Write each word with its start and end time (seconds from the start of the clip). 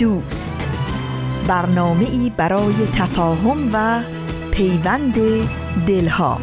دوست. 0.00 0.68
برنامه 1.48 2.04
ای 2.10 2.32
برای 2.36 2.74
تفاهم 2.94 3.70
و 3.72 4.02
پیوند 4.50 5.14
دلها. 5.86 6.40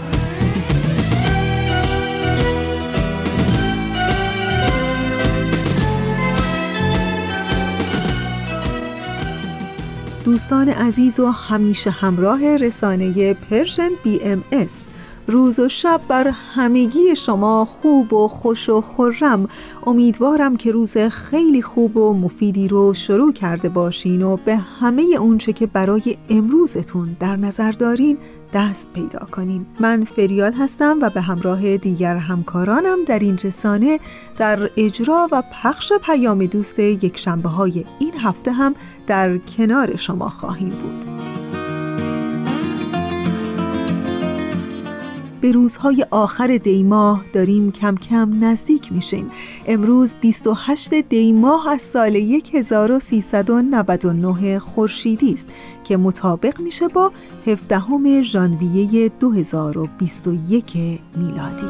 دوستان 10.25 10.69
عزیز 10.69 11.19
و 11.19 11.27
همیشه 11.31 11.89
همراه 11.89 12.57
رسانه 12.57 13.33
پرشن 13.33 13.89
بی 14.03 14.19
ام 14.23 14.43
اس. 14.51 14.87
روز 15.27 15.59
و 15.59 15.69
شب 15.69 16.01
بر 16.07 16.27
همگی 16.27 17.15
شما 17.15 17.65
خوب 17.65 18.13
و 18.13 18.27
خوش 18.27 18.69
و 18.69 18.81
خورم 18.81 19.49
امیدوارم 19.85 20.57
که 20.57 20.71
روز 20.71 20.97
خیلی 20.97 21.61
خوب 21.61 21.97
و 21.97 22.13
مفیدی 22.13 22.67
رو 22.67 22.93
شروع 22.93 23.33
کرده 23.33 23.69
باشین 23.69 24.21
و 24.21 24.37
به 24.37 24.55
همه 24.55 25.03
اونچه 25.19 25.53
که 25.53 25.67
برای 25.67 26.17
امروزتون 26.29 27.17
در 27.19 27.35
نظر 27.35 27.71
دارین 27.71 28.17
دست 28.53 28.87
پیدا 28.93 29.19
کنین. 29.19 29.65
من 29.79 30.03
فریال 30.03 30.53
هستم 30.53 30.97
و 31.01 31.09
به 31.09 31.21
همراه 31.21 31.77
دیگر 31.77 32.15
همکارانم 32.15 33.03
در 33.05 33.19
این 33.19 33.37
رسانه 33.37 33.99
در 34.37 34.69
اجرا 34.77 35.27
و 35.31 35.43
پخش 35.63 35.93
پیام 35.93 36.45
دوست 36.45 36.79
یک 36.79 37.19
شنبه 37.19 37.49
های 37.49 37.85
این 37.99 38.13
هفته 38.13 38.51
هم 38.51 38.75
در 39.07 39.37
کنار 39.37 39.95
شما 39.95 40.29
خواهیم 40.29 40.69
بود. 40.69 41.46
به 45.41 45.51
روزهای 45.51 46.05
آخر 46.11 46.57
دیماه 46.57 47.25
داریم 47.33 47.71
کم 47.71 47.95
کم 47.95 48.43
نزدیک 48.43 48.91
میشیم. 48.91 49.31
امروز 49.67 50.13
28 50.21 50.93
دیماه 50.93 51.69
از 51.69 51.81
سال 51.81 52.15
1399 52.15 54.59
خورشیدی 54.59 55.33
است 55.33 55.47
که 55.83 55.97
مطابق 55.97 56.61
میشه 56.61 56.87
با 56.87 57.11
17 57.47 58.21
ژانویه 58.21 59.09
2021 59.09 60.77
میلادی. 61.15 61.67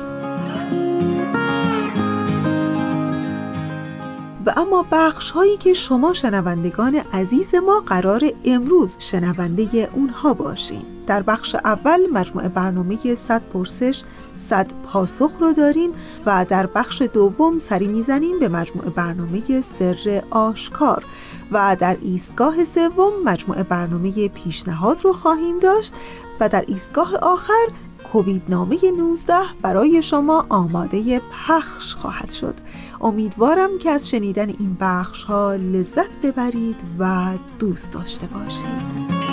و 4.46 4.54
اما 4.58 4.86
بخش 4.92 5.32
هایی 5.32 5.58
که 5.58 5.74
شما 5.74 6.14
شنوندگان 6.14 6.96
عزیز 7.14 7.56
ما 7.56 7.80
قرار 7.80 8.24
امروز 8.46 8.98
شنونده 9.00 9.90
اونها 9.94 10.34
باشین. 10.34 10.97
در 11.08 11.22
بخش 11.22 11.56
اول 11.56 12.00
مجموعه 12.14 12.50
برنامه 12.50 13.16
100 13.16 13.42
پرسش 13.54 14.04
100 14.38 14.72
پاسخ 14.86 15.32
رو 15.40 15.54
داریم 15.54 15.90
و 16.26 16.46
در 16.50 16.68
بخش 16.68 17.02
دوم 17.02 17.60
سری 17.60 17.88
می‌زنیم 17.88 18.40
به 18.40 18.48
مجموعه 18.48 18.90
برنامه 18.90 19.62
سر 19.62 20.24
آشکار 20.30 21.04
و 21.52 21.76
در 21.80 21.98
ایستگاه 22.02 22.66
سوم 22.66 23.12
مجموعه 23.26 23.64
برنامه 23.64 24.28
پیشنهاد 24.28 25.04
رو 25.04 25.14
خواهیم 25.14 25.60
داشت 25.60 25.94
و 26.40 26.50
در 26.50 26.64
ایستگاه 26.68 27.16
آخر 27.16 27.68
کووید 28.12 28.42
نامه 28.50 28.78
19 28.98 29.34
برای 29.62 30.02
شما 30.02 30.46
آماده 30.50 31.22
پخش 31.48 31.94
خواهد 31.94 32.32
شد. 32.32 32.56
امیدوارم 33.02 33.78
که 33.78 33.90
از 33.90 34.10
شنیدن 34.10 34.50
این 34.50 34.78
بخش 34.80 35.24
ها 35.24 35.56
لذت 35.56 36.22
ببرید 36.22 36.76
و 37.00 37.32
دوست 37.60 37.92
داشته 37.92 38.28
باشید. 38.28 39.27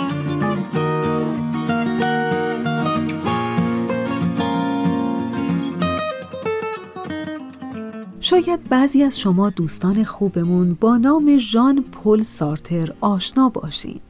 شاید 8.25 8.69
بعضی 8.69 9.03
از 9.03 9.19
شما 9.19 9.49
دوستان 9.49 10.03
خوبمون 10.03 10.73
با 10.73 10.97
نام 10.97 11.37
ژان 11.37 11.83
پل 11.91 12.21
سارتر 12.21 12.93
آشنا 13.01 13.49
باشید. 13.49 14.01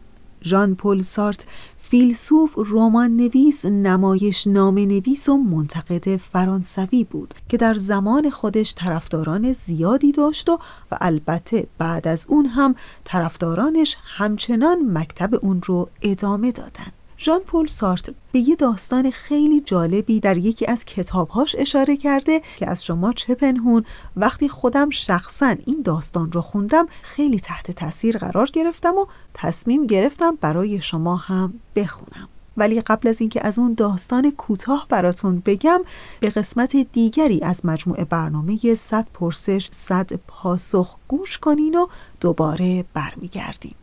ژان 0.43 0.75
پل 0.75 1.01
سارت 1.01 1.45
فیلسوف 1.81 2.53
رمان 2.57 3.17
نویس 3.17 3.65
نمایش 3.65 4.47
نام 4.47 4.79
نویس 4.79 5.29
و 5.29 5.37
منتقد 5.37 6.17
فرانسوی 6.17 7.03
بود 7.03 7.33
که 7.49 7.57
در 7.57 7.73
زمان 7.73 8.29
خودش 8.29 8.73
طرفداران 8.75 9.53
زیادی 9.53 10.11
داشت 10.11 10.49
و, 10.49 10.59
و 10.91 10.97
البته 11.01 11.67
بعد 11.77 12.07
از 12.07 12.25
اون 12.29 12.45
هم 12.45 12.75
طرفدارانش 13.03 13.97
همچنان 14.03 14.77
مکتب 14.97 15.45
اون 15.45 15.61
رو 15.65 15.89
ادامه 16.01 16.51
دادن 16.51 16.91
ژان 17.19 17.39
پل 17.39 17.67
سارت 17.67 18.09
به 18.31 18.39
یه 18.39 18.55
داستان 18.55 19.11
خیلی 19.11 19.61
جالبی 19.61 20.19
در 20.19 20.37
یکی 20.37 20.65
از 20.65 20.85
کتابهاش 20.85 21.55
اشاره 21.59 21.97
کرده 21.97 22.41
که 22.57 22.69
از 22.69 22.85
شما 22.85 23.13
چه 23.13 23.35
پنهون. 23.35 23.85
وقتی 24.15 24.49
خودم 24.49 24.89
شخصا 24.89 25.55
این 25.65 25.81
داستان 25.81 26.31
رو 26.31 26.41
خوندم 26.41 26.87
خیلی 27.01 27.39
تحت 27.39 27.71
تاثیر 27.71 28.17
قرار 28.17 28.49
گرفتم 28.53 28.95
و 28.95 29.05
تصمیم 29.33 29.87
گرفتم 29.87 30.37
برای 30.41 30.81
شما 30.81 31.15
هم 31.15 31.53
بخونم. 31.75 32.29
ولی 32.57 32.81
قبل 32.81 33.09
از 33.09 33.21
اینکه 33.21 33.47
از 33.47 33.59
اون 33.59 33.73
داستان 33.73 34.31
کوتاه 34.31 34.85
براتون 34.89 35.41
بگم 35.45 35.81
به 36.19 36.29
قسمت 36.29 36.75
دیگری 36.75 37.41
از 37.41 37.65
مجموعه 37.65 38.05
برنامه 38.05 38.75
100 38.75 39.07
پرسش 39.13 39.69
100 39.71 40.13
پاسخ 40.27 40.97
گوش 41.07 41.37
کنین 41.37 41.75
و 41.75 41.87
دوباره 42.21 42.85
برمیگردیم. 42.93 43.75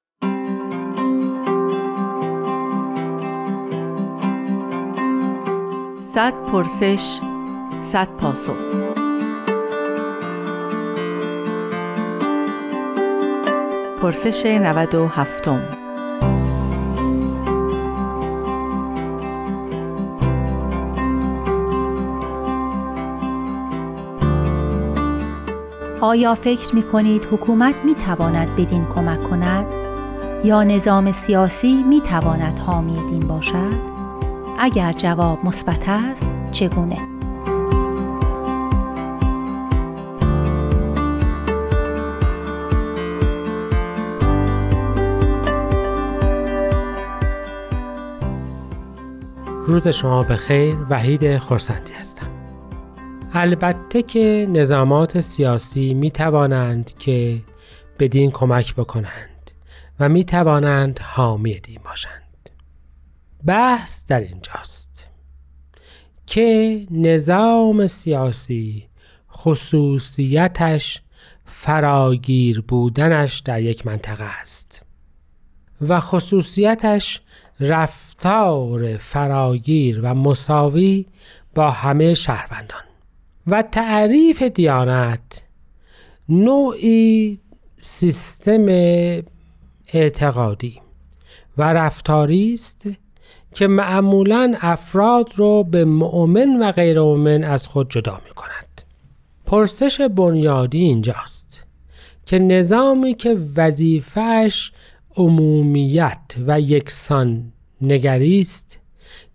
صد 6.14 6.34
پرسش 6.46 7.20
صد 7.82 8.08
پاسخ 8.08 8.56
پرسش 14.02 14.46
97 14.46 15.48
آیا 26.00 26.34
فکر 26.34 26.74
می 26.74 26.82
کنید 26.82 27.24
حکومت 27.24 27.84
می 27.84 27.94
تواند 27.94 28.56
بدین 28.56 28.86
کمک 28.94 29.30
کند؟ 29.30 29.66
یا 30.44 30.62
نظام 30.62 31.12
سیاسی 31.12 31.82
می 31.82 32.00
تواند 32.00 32.58
حامی 32.58 32.96
دین 33.10 33.28
باشد؟ 33.28 33.91
اگر 34.58 34.92
جواب 34.92 35.44
مثبت 35.44 35.88
است 35.88 36.34
چگونه؟ 36.52 37.12
روز 49.66 49.88
شما 49.88 50.22
به 50.22 50.36
خیر 50.36 50.76
وحید 50.90 51.38
خورسندی 51.38 51.92
هستم. 51.92 52.26
البته 53.34 54.02
که 54.02 54.46
نظامات 54.50 55.20
سیاسی 55.20 55.94
می 55.94 56.10
توانند 56.10 56.98
که 56.98 57.38
بدین 57.98 58.30
کمک 58.30 58.74
بکنند 58.74 59.50
و 60.00 60.08
می 60.08 60.24
توانند 60.24 61.00
حامی 61.02 61.60
دین 61.60 61.80
باشند. 61.84 62.21
بحث 63.46 64.06
در 64.06 64.20
اینجاست 64.20 65.06
که 66.26 66.80
نظام 66.90 67.86
سیاسی 67.86 68.86
خصوصیتش 69.32 71.02
فراگیر 71.44 72.60
بودنش 72.60 73.38
در 73.38 73.62
یک 73.62 73.86
منطقه 73.86 74.24
است 74.24 74.82
و 75.80 76.00
خصوصیتش 76.00 77.20
رفتار 77.60 78.96
فراگیر 78.96 80.00
و 80.02 80.14
مساوی 80.14 81.06
با 81.54 81.70
همه 81.70 82.14
شهروندان 82.14 82.82
و 83.46 83.62
تعریف 83.62 84.42
دیانت 84.42 85.42
نوعی 86.28 87.40
سیستم 87.76 88.66
اعتقادی 89.92 90.80
و 91.58 91.72
رفتاری 91.72 92.54
است 92.54 92.88
که 93.54 93.66
معمولا 93.66 94.54
افراد 94.60 95.28
رو 95.36 95.64
به 95.64 95.84
مؤمن 95.84 96.62
و 96.62 96.72
غیر 96.72 97.00
مؤمن 97.00 97.44
از 97.44 97.66
خود 97.66 97.90
جدا 97.90 98.20
می 98.24 98.34
کند. 98.34 98.82
پرسش 99.46 100.00
بنیادی 100.00 100.78
اینجاست 100.78 101.64
که 102.26 102.38
نظامی 102.38 103.14
که 103.14 103.38
وظیفهش 103.56 104.72
عمومیت 105.16 106.18
و 106.46 106.60
یکسان 106.60 107.52
نگری 107.80 108.40
است 108.40 108.78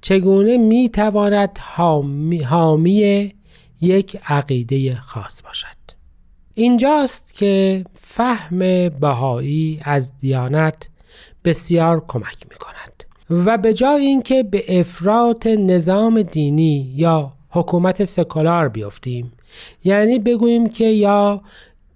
چگونه 0.01 0.57
می‌تواند 0.57 1.59
حامی, 1.61 2.41
حامی 2.41 3.33
یک 3.81 4.19
عقیده 4.27 4.95
خاص 4.95 5.41
باشد 5.41 5.67
اینجاست 6.53 7.35
که 7.35 7.83
فهم 7.93 8.89
بهایی 8.89 9.81
از 9.83 10.17
دیانت 10.17 10.89
بسیار 11.43 12.05
کمک 12.07 12.45
می 12.49 12.55
کند 12.55 13.03
و 13.29 13.57
به 13.57 13.73
جای 13.73 14.05
اینکه 14.05 14.43
به 14.43 14.79
افراط 14.79 15.47
نظام 15.47 16.21
دینی 16.21 16.91
یا 16.95 17.31
حکومت 17.49 18.03
سکولار 18.03 18.69
بیفتیم 18.69 19.33
یعنی 19.83 20.19
بگوییم 20.19 20.69
که 20.69 20.85
یا 20.85 21.41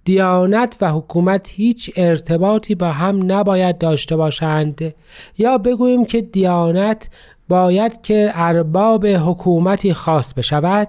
دیانت 0.04 0.76
و 0.80 0.92
حکومت 0.92 1.50
هیچ 1.50 1.90
ارتباطی 1.96 2.74
با 2.74 2.92
هم 2.92 3.32
نباید 3.32 3.78
داشته 3.78 4.16
باشند 4.16 4.94
یا 5.38 5.58
بگوییم 5.58 6.04
که 6.04 6.20
دیانت 6.20 7.08
باید 7.48 8.02
که 8.02 8.30
ارباب 8.34 9.06
حکومتی 9.06 9.94
خاص 9.94 10.34
بشود 10.34 10.88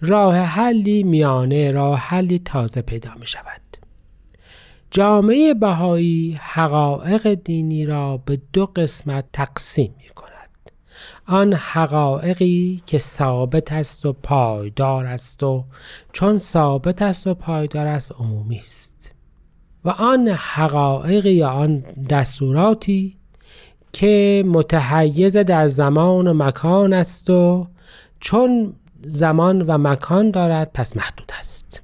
راه 0.00 0.36
حلی 0.36 1.02
میانه 1.02 1.72
راه 1.72 1.98
حلی 1.98 2.38
تازه 2.38 2.82
پیدا 2.82 3.10
می 3.20 3.26
شود 3.26 3.77
جامعه 4.90 5.54
بهایی 5.54 6.38
حقایق 6.42 7.34
دینی 7.34 7.86
را 7.86 8.16
به 8.16 8.40
دو 8.52 8.66
قسمت 8.66 9.24
تقسیم 9.32 9.94
می 10.02 10.08
کند 10.08 10.28
آن 11.26 11.52
حقایقی 11.52 12.82
که 12.86 12.98
ثابت 12.98 13.72
است 13.72 14.06
و 14.06 14.12
پایدار 14.12 15.06
است 15.06 15.42
و 15.42 15.64
چون 16.12 16.38
ثابت 16.38 17.02
است 17.02 17.26
و 17.26 17.34
پایدار 17.34 17.86
است 17.86 18.12
عمومی 18.12 18.58
است. 18.58 19.14
و 19.84 19.90
آن 19.90 20.28
حقایقی 20.28 21.32
یا 21.32 21.48
آن 21.48 21.84
دستوراتی 22.10 23.16
که 23.92 24.44
متحیز 24.46 25.36
در 25.36 25.66
زمان 25.66 26.26
و 26.26 26.34
مکان 26.34 26.92
است 26.92 27.30
و 27.30 27.66
چون 28.20 28.74
زمان 29.06 29.62
و 29.62 29.78
مکان 29.78 30.30
دارد 30.30 30.70
پس 30.74 30.96
محدود 30.96 31.32
است. 31.40 31.82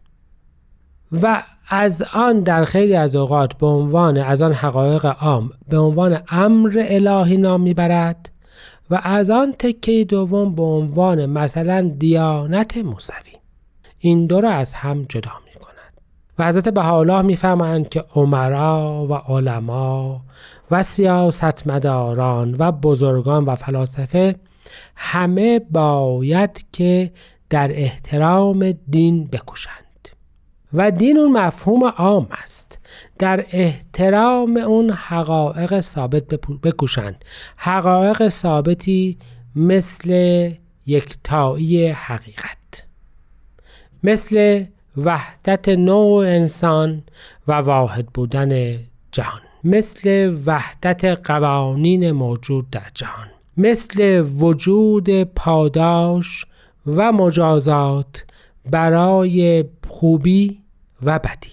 و 1.13 1.43
از 1.69 2.05
آن 2.13 2.41
در 2.41 2.65
خیلی 2.65 2.97
از 2.97 3.17
اوقات 3.17 3.55
به 3.55 3.67
عنوان 3.67 4.17
از 4.17 4.43
آن 4.43 4.53
حقایق 4.53 5.07
عام 5.07 5.51
به 5.69 5.79
عنوان 5.79 6.19
امر 6.29 6.85
الهی 6.89 7.37
نام 7.37 7.61
می‌برد 7.61 8.31
و 8.91 9.01
از 9.03 9.31
آن 9.31 9.55
تکه 9.59 10.05
دوم 10.05 10.55
به 10.55 10.63
عنوان 10.63 11.27
مثلا 11.27 11.93
دیانت 11.99 12.77
موسوی. 12.77 13.33
این 13.99 14.27
دو 14.27 14.41
را 14.41 14.51
از 14.51 14.75
هم 14.75 15.07
جدا 15.09 15.33
می 15.45 15.61
کند 15.61 16.01
و 16.39 16.47
حضرت 16.47 16.69
بهاءالله 16.69 17.23
می‌فهمند 17.23 17.89
که 17.89 18.05
عمرا 18.15 19.07
و 19.11 19.15
علما 19.15 20.21
و 20.71 20.83
سیاستمداران 20.83 22.57
و 22.59 22.73
بزرگان 22.73 23.45
و 23.45 23.55
فلاسفه 23.55 24.37
همه 24.97 25.59
باید 25.71 26.67
که 26.73 27.13
در 27.51 27.71
احترام 27.73 28.73
دین 28.73 29.25
بکوشند. 29.25 29.84
و 30.75 30.91
دین 30.91 31.19
اون 31.19 31.33
مفهوم 31.33 31.85
عام 31.85 32.27
است. 32.31 32.79
در 33.19 33.45
احترام 33.53 34.57
اون 34.57 34.91
حقایق 34.91 35.81
ثابت 35.81 36.25
بکوشند. 36.63 37.25
حقایق 37.57 38.29
ثابتی 38.29 39.19
مثل 39.57 40.11
یکتایی 40.87 41.89
حقیقت 41.89 42.85
مثل 44.03 44.65
وحدت 44.97 45.69
نوع 45.69 46.27
انسان 46.27 47.03
و 47.49 47.53
واحد 47.53 48.07
بودن 48.07 48.79
جهان 49.13 49.41
مثل 49.65 50.37
وحدت 50.47 51.05
قوانین 51.05 52.13
موجود 52.13 52.71
در 52.71 52.91
جهان 52.95 53.27
مثل 53.57 54.21
وجود 54.21 55.23
پاداش 55.23 56.47
و 56.87 57.13
مجازات 57.13 58.25
برای 58.71 59.65
خوبی 59.89 60.64
و 61.05 61.19
بدی 61.19 61.51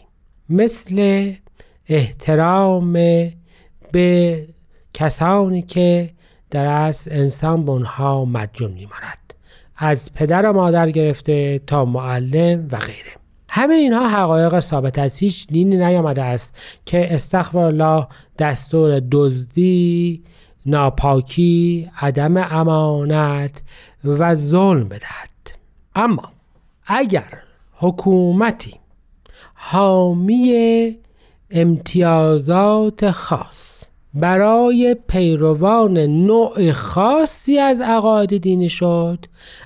مثل 0.49 1.31
احترام 1.87 2.93
به 3.91 4.47
کسانی 4.93 5.61
که 5.61 6.09
در 6.51 6.65
اصل 6.65 7.11
انسان 7.11 7.65
به 7.65 7.71
اونها 7.71 8.25
مدیون 8.25 8.71
میماند. 8.71 9.33
از 9.77 10.13
پدر 10.13 10.49
و 10.49 10.53
مادر 10.53 10.91
گرفته 10.91 11.59
تا 11.67 11.85
معلم 11.85 12.67
و 12.71 12.77
غیره. 12.77 13.11
همه 13.49 13.73
اینها 13.73 14.09
حقایق 14.09 14.59
ثابت 14.59 14.99
از 14.99 15.17
هیچ 15.17 15.47
دینی 15.47 15.77
نیامده 15.77 16.23
است 16.23 16.57
که 16.85 17.13
استغفر 17.13 17.57
الله 17.57 18.07
دستور 18.39 19.01
دزدی 19.11 20.23
ناپاکی 20.65 21.89
عدم 22.01 22.37
امانت 22.37 23.63
و 24.03 24.35
ظلم 24.35 24.87
بدهد. 24.87 25.29
اما 25.95 26.31
اگر 26.85 27.41
حکومتی 27.73 28.80
حامی 29.63 30.97
امتیازات 31.51 33.11
خاص. 33.11 33.83
برای 34.13 34.95
پیروان 35.07 35.97
نوع 35.97 36.71
خاصی 36.71 37.59
از 37.59 37.81
عقاید 37.81 38.37
دینی 38.37 38.69
شد. 38.69 39.25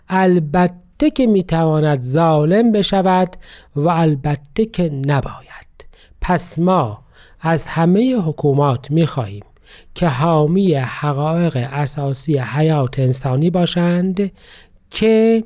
البته 0.10 1.10
که 1.10 1.28
می‌تواند 1.28 2.00
ظالم 2.00 2.72
بشود 2.72 3.36
و 3.76 3.90
البته 3.90 4.66
که 4.66 4.90
نباید. 4.90 5.88
پس 6.22 6.60
ما 6.60 7.00
از 7.42 7.68
همه 7.68 8.16
حکومات 8.16 8.92
می‌خواهیم 8.92 9.44
که 9.94 10.08
حامی 10.08 10.74
حقایق 10.74 11.68
اساسی 11.72 12.38
حیات 12.38 13.00
انسانی 13.00 13.50
باشند 13.50 14.32
که 14.90 15.44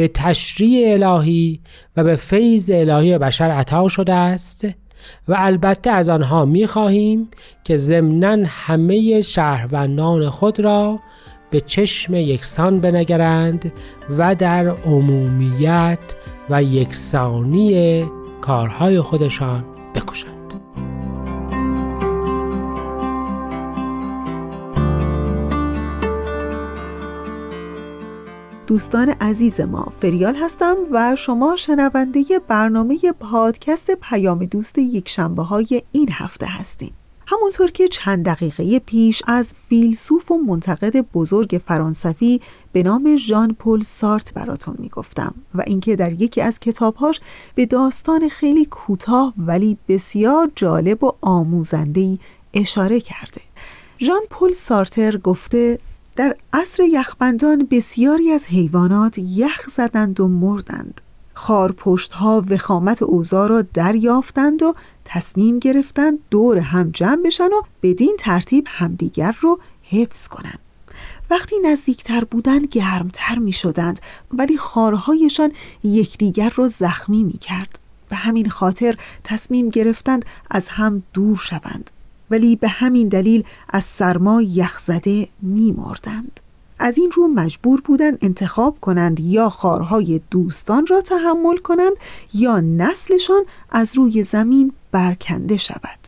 به 0.00 0.08
تشریع 0.08 0.92
الهی 0.92 1.60
و 1.96 2.04
به 2.04 2.16
فیض 2.16 2.70
الهی 2.74 3.18
بشر 3.18 3.44
عطا 3.44 3.88
شده 3.88 4.12
است 4.12 4.64
و 5.28 5.34
البته 5.38 5.90
از 5.90 6.08
آنها 6.08 6.44
می 6.44 6.66
خواهیم 6.66 7.28
که 7.64 7.76
ضمنا 7.76 8.36
همه 8.46 9.20
شهروندان 9.20 10.28
خود 10.28 10.60
را 10.60 10.98
به 11.50 11.60
چشم 11.60 12.14
یکسان 12.14 12.80
بنگرند 12.80 13.72
و 14.18 14.34
در 14.34 14.68
عمومیت 14.68 16.14
و 16.50 16.62
یکسانی 16.62 18.04
کارهای 18.40 19.00
خودشان 19.00 19.64
بکشند. 19.94 20.39
دوستان 28.70 29.08
عزیز 29.08 29.60
ما 29.60 29.92
فریال 30.00 30.36
هستم 30.36 30.76
و 30.92 31.16
شما 31.16 31.56
شنونده 31.56 32.24
برنامه 32.48 32.98
پادکست 33.20 33.90
پیام 33.90 34.44
دوست 34.44 34.78
یک 34.78 35.08
شنبه 35.08 35.42
های 35.42 35.82
این 35.92 36.08
هفته 36.12 36.46
هستید. 36.46 36.92
همونطور 37.26 37.70
که 37.70 37.88
چند 37.88 38.24
دقیقه 38.24 38.78
پیش 38.78 39.22
از 39.26 39.54
فیلسوف 39.68 40.30
و 40.30 40.38
منتقد 40.38 40.96
بزرگ 40.96 41.60
فرانسوی 41.66 42.40
به 42.72 42.82
نام 42.82 43.16
ژان 43.16 43.56
پل 43.58 43.82
سارت 43.82 44.34
براتون 44.34 44.74
می‌گفتم 44.78 45.34
و 45.54 45.62
اینکه 45.66 45.96
در 45.96 46.12
یکی 46.12 46.40
از 46.40 46.60
کتابهاش 46.60 47.20
به 47.54 47.66
داستان 47.66 48.28
خیلی 48.28 48.64
کوتاه 48.64 49.34
ولی 49.38 49.78
بسیار 49.88 50.50
جالب 50.56 51.04
و 51.04 51.12
آموزنده 51.20 52.18
اشاره 52.54 53.00
کرده. 53.00 53.40
ژان 54.00 54.20
پل 54.30 54.52
سارتر 54.52 55.16
گفته 55.16 55.78
در 56.16 56.36
عصر 56.52 56.82
یخبندان 56.82 57.68
بسیاری 57.70 58.30
از 58.30 58.46
حیوانات 58.46 59.18
یخ 59.18 59.68
زدند 59.68 60.20
و 60.20 60.28
مردند. 60.28 61.00
خارپشت 61.34 62.12
ها 62.12 62.44
وخامت 62.48 63.02
اوضاع 63.02 63.48
را 63.48 63.62
دریافتند 63.62 64.62
و 64.62 64.74
تصمیم 65.04 65.58
گرفتند 65.58 66.18
دور 66.30 66.58
هم 66.58 66.90
جمع 66.90 67.22
بشن 67.22 67.44
و 67.48 67.62
بدین 67.82 68.16
ترتیب 68.18 68.64
همدیگر 68.68 69.36
رو 69.40 69.60
حفظ 69.82 70.28
کنند 70.28 70.58
وقتی 71.30 71.56
نزدیکتر 71.64 72.24
بودند 72.24 72.66
گرمتر 72.66 73.38
می 73.38 73.52
شدند 73.52 74.00
ولی 74.32 74.58
خارهایشان 74.58 75.52
یکدیگر 75.84 76.52
را 76.56 76.68
زخمی 76.68 77.24
می 77.24 77.38
کرد 77.38 77.78
به 78.08 78.16
همین 78.16 78.50
خاطر 78.50 78.96
تصمیم 79.24 79.68
گرفتند 79.68 80.24
از 80.50 80.68
هم 80.68 81.02
دور 81.12 81.36
شوند. 81.36 81.90
ولی 82.30 82.56
به 82.56 82.68
همین 82.68 83.08
دلیل 83.08 83.44
از 83.68 83.84
سرما 83.84 84.42
یخزده 84.42 85.28
می 85.42 85.72
مردند. 85.72 86.40
از 86.78 86.98
این 86.98 87.10
رو 87.10 87.28
مجبور 87.28 87.80
بودند 87.80 88.18
انتخاب 88.22 88.80
کنند 88.80 89.20
یا 89.20 89.48
خارهای 89.48 90.20
دوستان 90.30 90.86
را 90.86 91.00
تحمل 91.00 91.56
کنند 91.56 91.92
یا 92.34 92.60
نسلشان 92.60 93.42
از 93.70 93.96
روی 93.96 94.24
زمین 94.24 94.72
برکنده 94.92 95.56
شود 95.56 95.98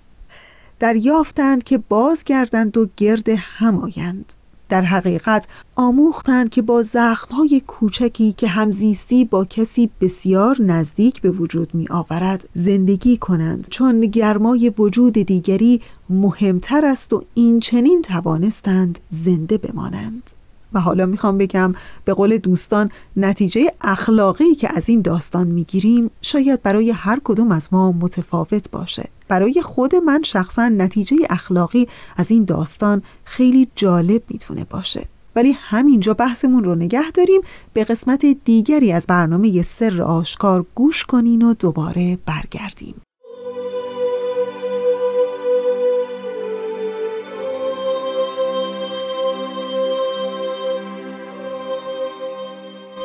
دریافتند 0.78 1.64
که 1.64 1.78
بازگردند 1.78 2.76
و 2.76 2.88
گرد 2.96 3.28
همایند 3.28 4.32
در 4.72 4.82
حقیقت 4.82 5.48
آموختند 5.76 6.50
که 6.50 6.62
با 6.62 6.82
زخمهای 6.82 7.62
کوچکی 7.66 8.32
که 8.32 8.48
همزیستی 8.48 9.24
با 9.24 9.44
کسی 9.44 9.90
بسیار 10.00 10.62
نزدیک 10.62 11.20
به 11.20 11.30
وجود 11.30 11.74
می 11.74 11.86
آورد 11.90 12.48
زندگی 12.54 13.16
کنند. 13.16 13.68
چون 13.70 14.00
گرمای 14.00 14.72
وجود 14.78 15.12
دیگری 15.12 15.80
مهمتر 16.10 16.84
است 16.84 17.12
و 17.12 17.22
این 17.34 17.60
چنین 17.60 18.02
توانستند 18.02 18.98
زنده 19.08 19.58
بمانند. 19.58 20.41
و 20.74 20.80
حالا 20.80 21.06
می‌خوام 21.06 21.38
بگم 21.38 21.74
به 22.04 22.14
قول 22.14 22.38
دوستان 22.38 22.90
نتیجه 23.16 23.72
اخلاقی 23.80 24.54
که 24.54 24.76
از 24.76 24.88
این 24.88 25.02
داستان 25.02 25.46
می‌گیریم 25.46 26.10
شاید 26.22 26.62
برای 26.62 26.90
هر 26.90 27.20
کدوم 27.24 27.52
از 27.52 27.68
ما 27.72 27.92
متفاوت 27.92 28.70
باشه. 28.70 29.08
برای 29.28 29.62
خود 29.62 29.94
من 29.94 30.22
شخصا 30.22 30.68
نتیجه 30.68 31.16
اخلاقی 31.30 31.88
از 32.16 32.30
این 32.30 32.44
داستان 32.44 33.02
خیلی 33.24 33.68
جالب 33.74 34.22
می‌تونه 34.28 34.66
باشه. 34.70 35.08
ولی 35.36 35.52
همینجا 35.52 36.14
بحثمون 36.14 36.64
رو 36.64 36.74
نگه 36.74 37.10
داریم 37.10 37.40
به 37.72 37.84
قسمت 37.84 38.26
دیگری 38.44 38.92
از 38.92 39.06
برنامه 39.06 39.62
سر 39.62 40.02
آشکار 40.02 40.66
گوش 40.74 41.04
کنین 41.04 41.42
و 41.42 41.54
دوباره 41.54 42.18
برگردیم. 42.26 42.94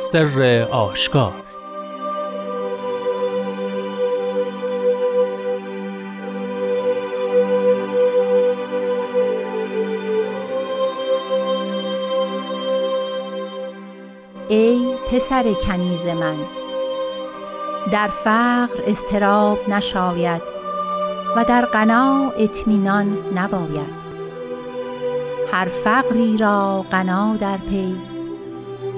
سر 0.00 0.68
آشکار. 0.70 1.32
ای 14.48 14.94
پسر 15.10 15.52
کنیز 15.52 16.06
من 16.06 16.36
در 17.92 18.08
فقر 18.08 18.82
استراب 18.86 19.68
نشاید 19.68 20.42
و 21.36 21.44
در 21.44 21.64
غنا 21.64 22.32
اطمینان 22.38 23.18
نباید. 23.34 23.98
هر 25.52 25.64
فقری 25.64 26.36
را 26.36 26.84
غنا 26.90 27.36
در 27.36 27.56
پی 27.56 28.07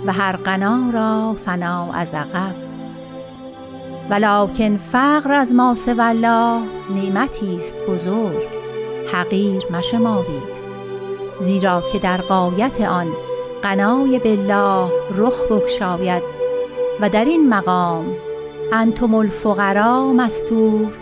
و 0.07 0.13
هر 0.13 0.37
غنا 0.37 0.91
را 0.93 1.37
فنا 1.45 1.93
از 1.93 2.15
عقب. 2.15 2.55
ولکن 4.11 4.77
فقر 4.77 5.33
از 5.33 5.55
ما 5.55 5.75
الله 5.99 6.61
نعمتی 6.91 7.57
است 7.57 7.79
بزرگ 7.89 8.49
حقیر 9.13 9.63
مشمارید. 9.71 10.61
زیرا 11.41 11.83
که 11.93 11.99
در 11.99 12.21
قایت 12.21 12.81
آن 12.81 13.07
قنای 13.63 14.19
بالله 14.19 14.93
رخ 15.17 15.47
بکشاید 15.51 16.23
و 17.01 17.09
در 17.09 17.25
این 17.25 17.49
مقام 17.49 18.07
انتم 18.73 19.15
الفقرا 19.15 20.13
مستور 20.13 20.93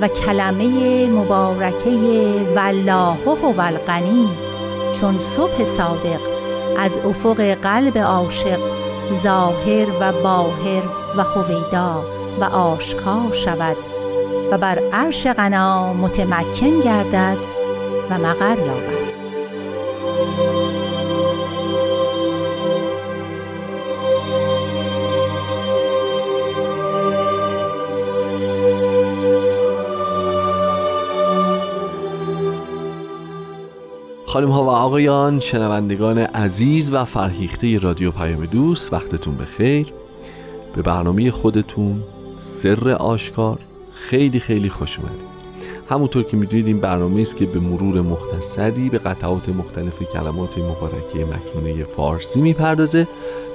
و 0.00 0.08
کلمه 0.08 1.06
مبارکه 1.10 1.90
والله 2.56 3.16
هو 3.26 3.60
الغنی 3.60 4.28
چون 5.00 5.18
صبح 5.18 5.64
صادق 5.64 6.35
از 6.78 6.98
افق 6.98 7.40
قلب 7.40 7.98
عاشق 7.98 8.58
ظاهر 9.12 9.86
و 10.00 10.12
باهر 10.12 10.82
و 11.16 11.22
هویدا 11.22 12.04
و 12.40 12.44
آشکار 12.44 13.32
شود 13.32 13.76
و 14.50 14.58
بر 14.58 14.78
عرش 14.92 15.26
غنا 15.26 15.92
متمکن 15.92 16.80
گردد 16.80 17.38
و 18.10 18.18
مقر 18.18 18.58
یابد. 18.58 19.05
خانم 34.36 34.50
ها 34.50 34.64
و 34.64 34.68
آقایان 34.68 35.38
شنوندگان 35.38 36.18
عزیز 36.18 36.92
و 36.92 37.04
فرهیخته 37.04 37.78
رادیو 37.78 38.10
پیام 38.10 38.46
دوست 38.46 38.92
وقتتون 38.92 39.36
بخیر. 39.36 39.92
به 40.74 40.82
برنامه 40.82 41.30
خودتون 41.30 42.02
سر 42.38 42.90
آشکار 42.90 43.58
خیلی 43.92 44.40
خیلی 44.40 44.68
خوش 44.68 44.98
اومدید. 44.98 45.26
همونطور 45.90 46.22
که 46.22 46.36
می‌دونید 46.36 46.66
این 46.66 46.80
برنامه 46.80 47.20
است 47.20 47.36
که 47.36 47.46
به 47.46 47.60
مرور 47.60 48.00
مختصری 48.00 48.88
به 48.88 48.98
قطعات 48.98 49.48
مختلف 49.48 50.02
کلمات 50.02 50.58
مبارکه 50.58 51.24
مکنونه 51.24 51.84
فارسی 51.84 52.40
می‌پردازه 52.40 53.08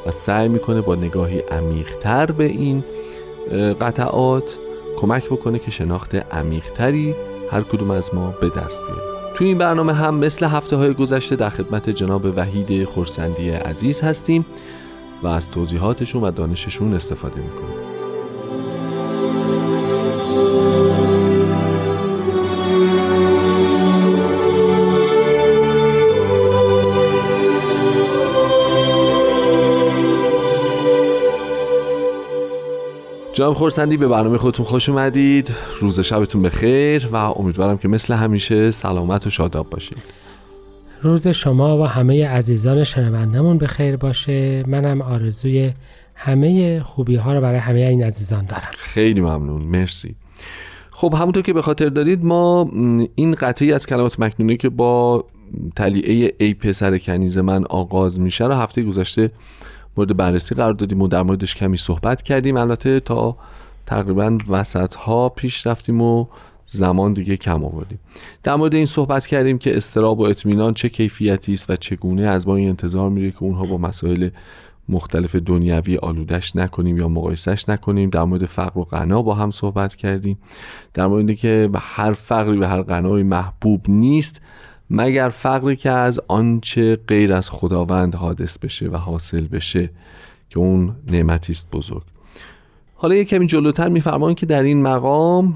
و 0.05 0.11
سعی 0.11 0.47
می‌کنه 0.47 0.81
با 0.81 0.95
نگاهی 0.95 1.39
عمیقتر 1.39 2.25
به 2.31 2.43
این 2.43 2.83
قطعات 3.81 4.57
کمک 4.97 5.25
بکنه 5.25 5.59
که 5.59 5.71
شناخت 5.71 6.15
عمیقتری 6.15 7.15
هر 7.51 7.61
کدوم 7.61 7.91
از 7.91 8.15
ما 8.15 8.33
به 8.41 8.49
دست 8.49 8.81
بیاره. 8.81 9.10
توی 9.35 9.47
این 9.47 9.57
برنامه 9.57 9.93
هم 9.93 10.15
مثل 10.15 10.45
هفته 10.45 10.75
های 10.75 10.93
گذشته 10.93 11.35
در 11.35 11.49
خدمت 11.49 11.89
جناب 11.89 12.25
وحید 12.35 12.85
خورسندی 12.85 13.49
عزیز 13.49 14.01
هستیم 14.01 14.45
و 15.23 15.27
از 15.27 15.51
توضیحاتشون 15.51 16.23
و 16.23 16.31
دانششون 16.31 16.93
استفاده 16.93 17.41
می‌کنیم. 17.41 18.00
جناب 33.33 33.53
خورسندی 33.53 33.97
به 33.97 34.07
برنامه 34.07 34.37
خودتون 34.37 34.65
خوش 34.65 34.89
اومدید. 34.89 35.51
روز 35.79 35.99
شبتون 35.99 36.41
بخیر 36.41 37.07
و 37.11 37.15
امیدوارم 37.15 37.77
که 37.77 37.87
مثل 37.87 38.13
همیشه 38.13 38.71
سلامت 38.71 39.27
و 39.27 39.29
شاداب 39.29 39.69
باشید. 39.69 39.97
روز 41.01 41.27
شما 41.27 41.77
و 41.77 41.85
همه 41.85 42.27
عزیزان 42.27 42.83
شنوندمون 42.83 43.57
به 43.57 43.67
خیر 43.67 43.97
باشه. 43.97 44.63
منم 44.67 45.01
آرزوی 45.01 45.71
همه 46.15 46.79
خوبی 46.79 47.15
ها 47.15 47.33
رو 47.33 47.41
برای 47.41 47.57
همه 47.57 47.79
این 47.79 48.03
عزیزان 48.03 48.45
دارم. 48.45 48.71
خیلی 48.77 49.21
ممنون. 49.21 49.61
مرسی. 49.61 50.15
خب 50.91 51.13
همونطور 51.13 51.43
که 51.43 51.53
به 51.53 51.61
خاطر 51.61 51.89
دارید 51.89 52.23
ما 52.23 52.71
این 53.15 53.33
قطعی 53.33 53.73
از 53.73 53.87
کلمات 53.87 54.19
مکنونه 54.19 54.57
که 54.57 54.69
با 54.69 55.25
تلیعه 55.75 56.33
ای 56.39 56.53
پسر 56.53 56.97
کنیز 56.97 57.37
من 57.37 57.63
آغاز 57.63 58.19
میشه 58.19 58.45
رو 58.45 58.53
هفته 58.53 58.83
گذشته 58.83 59.29
مورد 59.97 60.17
بررسی 60.17 60.55
قرار 60.55 60.73
دادیم 60.73 61.01
و 61.01 61.07
در 61.07 61.23
موردش 61.23 61.55
کمی 61.55 61.77
صحبت 61.77 62.21
کردیم. 62.21 62.57
البته 62.57 62.99
تا 62.99 63.37
تقریبا 63.85 64.37
وسط 64.47 64.95
ها 64.95 65.29
پیش 65.29 65.67
رفتیم 65.67 66.01
و 66.01 66.25
زمان 66.65 67.13
دیگه 67.13 67.37
کم 67.37 67.63
آوردیم. 67.65 67.99
در 68.43 68.55
مورد 68.55 68.75
این 68.75 68.85
صحبت 68.85 69.25
کردیم 69.25 69.57
که 69.57 69.77
استراب 69.77 70.19
و 70.19 70.23
اطمینان 70.23 70.73
چه 70.73 70.89
کیفیتی 70.89 71.53
است 71.53 71.69
و 71.69 71.75
چگونه 71.75 72.23
از 72.23 72.47
ما 72.47 72.55
این 72.55 72.69
انتظار 72.69 73.09
میره 73.09 73.31
که 73.31 73.43
اونها 73.43 73.65
با 73.65 73.77
مسائل 73.77 74.29
مختلف 74.89 75.35
دنیوی 75.35 75.97
آلودش 75.97 76.55
نکنیم 76.55 76.97
یا 76.97 77.07
مقایسش 77.07 77.69
نکنیم. 77.69 78.09
در 78.09 78.23
مورد 78.23 78.45
فقر 78.45 78.79
و 78.79 78.83
غنا 78.83 79.21
با 79.21 79.33
هم 79.33 79.51
صحبت 79.51 79.95
کردیم. 79.95 80.37
در 80.93 81.07
مورد 81.07 81.35
که 81.35 81.69
هر 81.75 82.13
فقری 82.13 82.57
و 82.57 82.65
هر 82.65 82.81
غنای 82.81 83.23
محبوب 83.23 83.85
نیست 83.87 84.41
مگر 84.93 85.29
فقری 85.29 85.75
که 85.75 85.89
از 85.89 86.19
آنچه 86.27 86.95
غیر 87.07 87.33
از 87.33 87.49
خداوند 87.49 88.15
حادث 88.15 88.57
بشه 88.57 88.87
و 88.87 88.95
حاصل 88.95 89.47
بشه 89.47 89.89
که 90.49 90.59
اون 90.59 90.95
نعمتی 91.11 91.51
است 91.51 91.71
بزرگ. 91.71 92.03
حالا 92.95 93.15
یک 93.15 93.27
کمی 93.27 93.47
جلوتر 93.47 93.89
میفرمان 93.89 94.35
که 94.35 94.45
در 94.45 94.63
این 94.63 94.81
مقام 94.81 95.53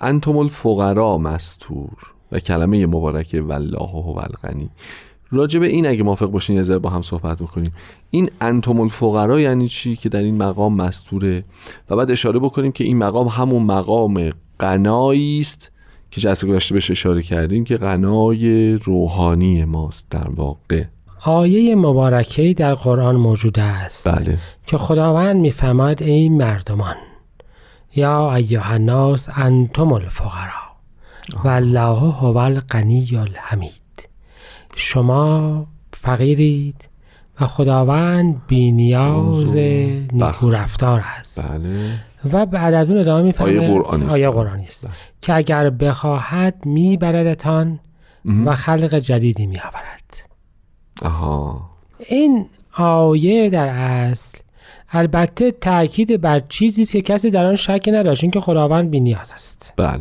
انتم 0.00 0.36
الفقرا 0.36 1.18
مستور 1.18 2.12
و 2.32 2.40
کلمه 2.40 2.86
مبارکه 2.86 3.40
والله 3.40 3.78
هو 3.78 4.18
الغنی. 4.18 4.70
راجع 5.30 5.60
به 5.60 5.66
این 5.66 5.86
اگه 5.86 6.02
موافق 6.02 6.30
باشین 6.30 6.56
یه 6.56 6.78
با 6.78 6.90
هم 6.90 7.02
صحبت 7.02 7.38
بکنیم. 7.38 7.72
این 8.10 8.30
انتم 8.40 8.80
الفقرا 8.80 9.40
یعنی 9.40 9.68
چی 9.68 9.96
که 9.96 10.08
در 10.08 10.22
این 10.22 10.36
مقام 10.36 10.74
مستوره؟ 10.74 11.44
و 11.90 11.96
بعد 11.96 12.10
اشاره 12.10 12.38
بکنیم 12.38 12.72
که 12.72 12.84
این 12.84 12.98
مقام 12.98 13.26
همون 13.28 13.62
مقام 13.62 14.30
قنایی 14.58 15.40
است 15.40 15.70
که 16.10 16.20
جلسه 16.20 16.46
گذشته 16.46 16.74
بهش 16.74 16.90
اشاره 16.90 17.22
کردیم 17.22 17.64
که 17.64 17.76
غنای 17.76 18.72
روحانی 18.72 19.64
ماست 19.64 20.10
در 20.10 20.28
واقع 20.30 20.84
آیه 21.24 21.74
مبارکه 21.74 22.54
در 22.54 22.74
قرآن 22.74 23.16
موجود 23.16 23.58
است 23.58 24.08
بله. 24.08 24.38
که 24.66 24.78
خداوند 24.78 25.36
میفرماید 25.36 26.02
ای 26.02 26.28
مردمان 26.28 26.96
یا 27.96 28.34
ایها 28.34 28.72
الناس 28.72 29.28
انتم 29.34 29.92
الفقرا 29.92 30.68
والله 31.44 32.12
هو 32.12 32.36
الغنی 32.36 33.08
الحمید 33.12 34.08
شما 34.76 35.66
فقیرید 35.92 36.88
و 37.40 37.46
خداوند 37.46 38.42
بینیاز 38.46 39.56
نیکو 39.56 40.50
رفتار 40.50 41.04
است 41.20 41.48
بله. 41.48 41.98
و 42.32 42.46
بعد 42.46 42.74
از 42.74 42.90
اون 42.90 43.00
ادامه 43.00 43.22
میفرماید 43.22 43.58
آیه 43.58 43.68
قرآنی 43.68 44.04
است, 44.04 44.14
آیه 44.14 44.30
قرآنی 44.30 44.64
است. 44.64 44.86
بله. 44.86 44.94
که 45.20 45.34
اگر 45.34 45.70
بخواهد 45.70 46.66
میبردتان 46.66 47.80
و 48.44 48.54
خلق 48.54 48.94
جدیدی 48.94 49.46
میآورد. 49.46 50.24
آها. 51.02 51.70
این 51.98 52.46
آیه 52.76 53.50
در 53.50 53.68
اصل 53.68 54.38
البته 54.92 55.50
تاکید 55.50 56.20
بر 56.20 56.40
چیزی 56.40 56.82
است 56.82 56.92
که 56.92 57.02
کسی 57.02 57.30
در 57.30 57.44
آن 57.44 57.56
شک 57.56 57.88
نداشت 57.92 58.24
اینکه 58.24 58.40
خداوند 58.40 58.90
بینیاز 58.90 59.32
است. 59.34 59.74
بله. 59.76 60.00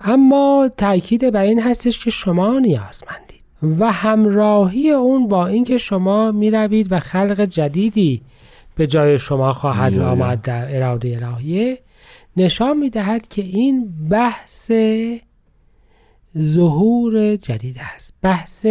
اما 0.00 0.70
تاکید 0.76 1.30
بر 1.30 1.42
این 1.42 1.62
هستش 1.62 2.04
که 2.04 2.10
شما 2.10 2.58
نیازمندید 2.58 3.44
و 3.62 3.92
همراهی 3.92 4.90
اون 4.90 5.28
با 5.28 5.46
اینکه 5.46 5.78
شما 5.78 6.32
می 6.32 6.50
روید 6.50 6.92
و 6.92 7.00
خلق 7.00 7.40
جدیدی 7.40 8.22
به 8.74 8.86
جای 8.86 9.18
شما 9.18 9.52
خواهد. 9.52 9.98
آمد 9.98 10.42
در 10.42 10.76
اراده 10.76 11.20
الهیه 11.22 11.78
نشان 12.36 12.76
می 12.78 12.90
دهد 12.90 13.28
که 13.28 13.42
این 13.42 14.08
بحث 14.10 14.72
ظهور 16.38 17.36
جدید 17.36 17.76
است. 17.94 18.14
بحث 18.22 18.66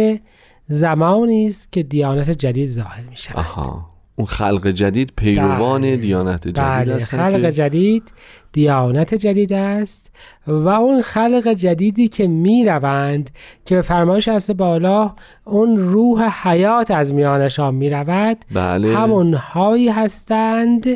زمانی 0.68 1.46
است 1.46 1.72
که 1.72 1.82
دیانت 1.82 2.30
جدید 2.30 2.68
ظاهر 2.68 3.02
می 3.10 3.16
شود 3.16 3.36
آها. 3.36 3.90
اون 4.16 4.26
خلق 4.26 4.66
جدید 4.66 5.12
پیروان 5.16 5.80
بله. 5.80 5.96
دیانت 5.96 6.40
جدید 6.40 6.54
بله. 6.56 6.94
هستن 6.94 7.30
خلق 7.30 7.40
که- 7.40 7.52
جدید 7.52 8.12
دیانت 8.52 9.14
جدید 9.14 9.52
است 9.52 10.12
و 10.46 10.68
اون 10.68 11.02
خلق 11.02 11.48
جدیدی 11.52 12.08
که 12.08 12.26
می 12.26 12.64
روند 12.64 13.30
که 13.64 13.74
به 13.74 13.82
فرمایش 13.82 14.28
هست 14.28 14.50
بالا 14.50 15.14
اون 15.44 15.76
روح 15.76 16.48
حیات 16.48 16.90
از 16.90 17.14
میانشان 17.14 17.74
می 17.74 17.90
رود 17.90 18.36
بله. 18.52 18.96
همونهایی 18.96 19.88
هستند 19.88 20.86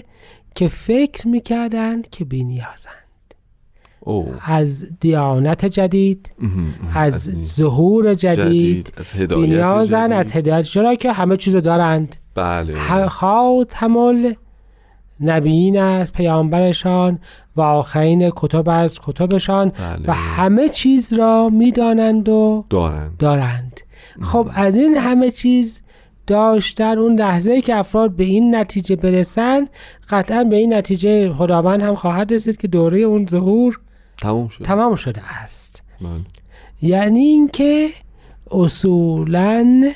که 0.61 0.69
فکر 0.69 1.29
می 1.29 1.40
کردند 1.40 2.11
که 2.11 2.25
بینیازند. 2.25 3.35
او. 4.00 4.35
از 4.45 4.87
دیانت 5.00 5.67
جدید. 5.67 6.33
از 6.95 7.29
این 7.29 7.45
ظهور 7.45 8.14
جدید, 8.14 8.40
جدید 8.40 8.93
از 8.97 9.11
هدایت 9.11 9.85
جدید. 9.85 10.12
از 10.12 10.33
هدایت 10.37 10.64
چرا 10.64 10.95
که 10.95 11.12
همه 11.12 11.37
چیزو 11.37 11.61
دارند. 11.61 12.17
بله. 12.35 13.07
خاتم 13.09 14.37
نبیین 15.21 15.79
است 15.79 16.12
پیامبرشان 16.12 17.19
و 17.57 17.61
آخرین 17.61 18.33
کتب 18.37 18.69
از 18.69 18.99
کتبشان 19.02 19.69
بله. 19.69 20.11
و 20.11 20.12
همه 20.12 20.69
چیز 20.69 21.12
را 21.12 21.49
می‌دانند 21.49 22.29
و 22.29 22.64
دارند. 22.71 23.17
دارند. 23.19 23.81
خب 24.23 24.50
از 24.55 24.76
این 24.76 24.97
همه 24.97 25.31
چیز 25.31 25.83
داشتن 26.30 26.99
اون 26.99 27.18
لحظه 27.18 27.60
که 27.60 27.76
افراد 27.76 28.16
به 28.16 28.25
این 28.25 28.54
نتیجه 28.54 28.96
برسن 28.96 29.68
قطعا 30.10 30.44
به 30.44 30.56
این 30.56 30.75
نتیجه 30.75 31.32
خداوند 31.32 31.80
هم 31.80 31.94
خواهد 31.94 32.32
رسید 32.32 32.56
که 32.56 32.68
دوره 32.68 32.99
اون 33.00 33.26
ظهور 33.26 33.80
تمام 34.18 34.49
شد 34.49 34.64
تمام 34.64 34.94
شده 34.96 35.22
است 35.42 35.82
بله. 36.00 36.10
یعنی 36.82 37.20
اینکه 37.20 37.88
اصولا 38.50 39.92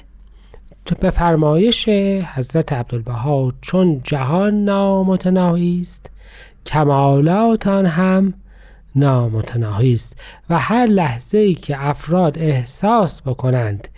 به 1.01 1.11
فرمایش 1.11 1.89
حضرت 2.35 2.73
عبدالبها 2.73 3.53
چون 3.61 4.01
جهان 4.05 4.65
نامتناهی 4.65 5.79
است 5.83 6.11
کمالات 6.67 7.67
آن 7.67 7.87
هم 7.87 8.35
نامتناهی 8.97 9.93
است 9.93 10.17
و 10.51 10.59
هر 10.59 10.87
لحظه 10.87 11.39
ای 11.39 11.55
که 11.55 11.87
افراد 11.87 12.39
احساس 12.39 13.23
بکنند 13.23 13.89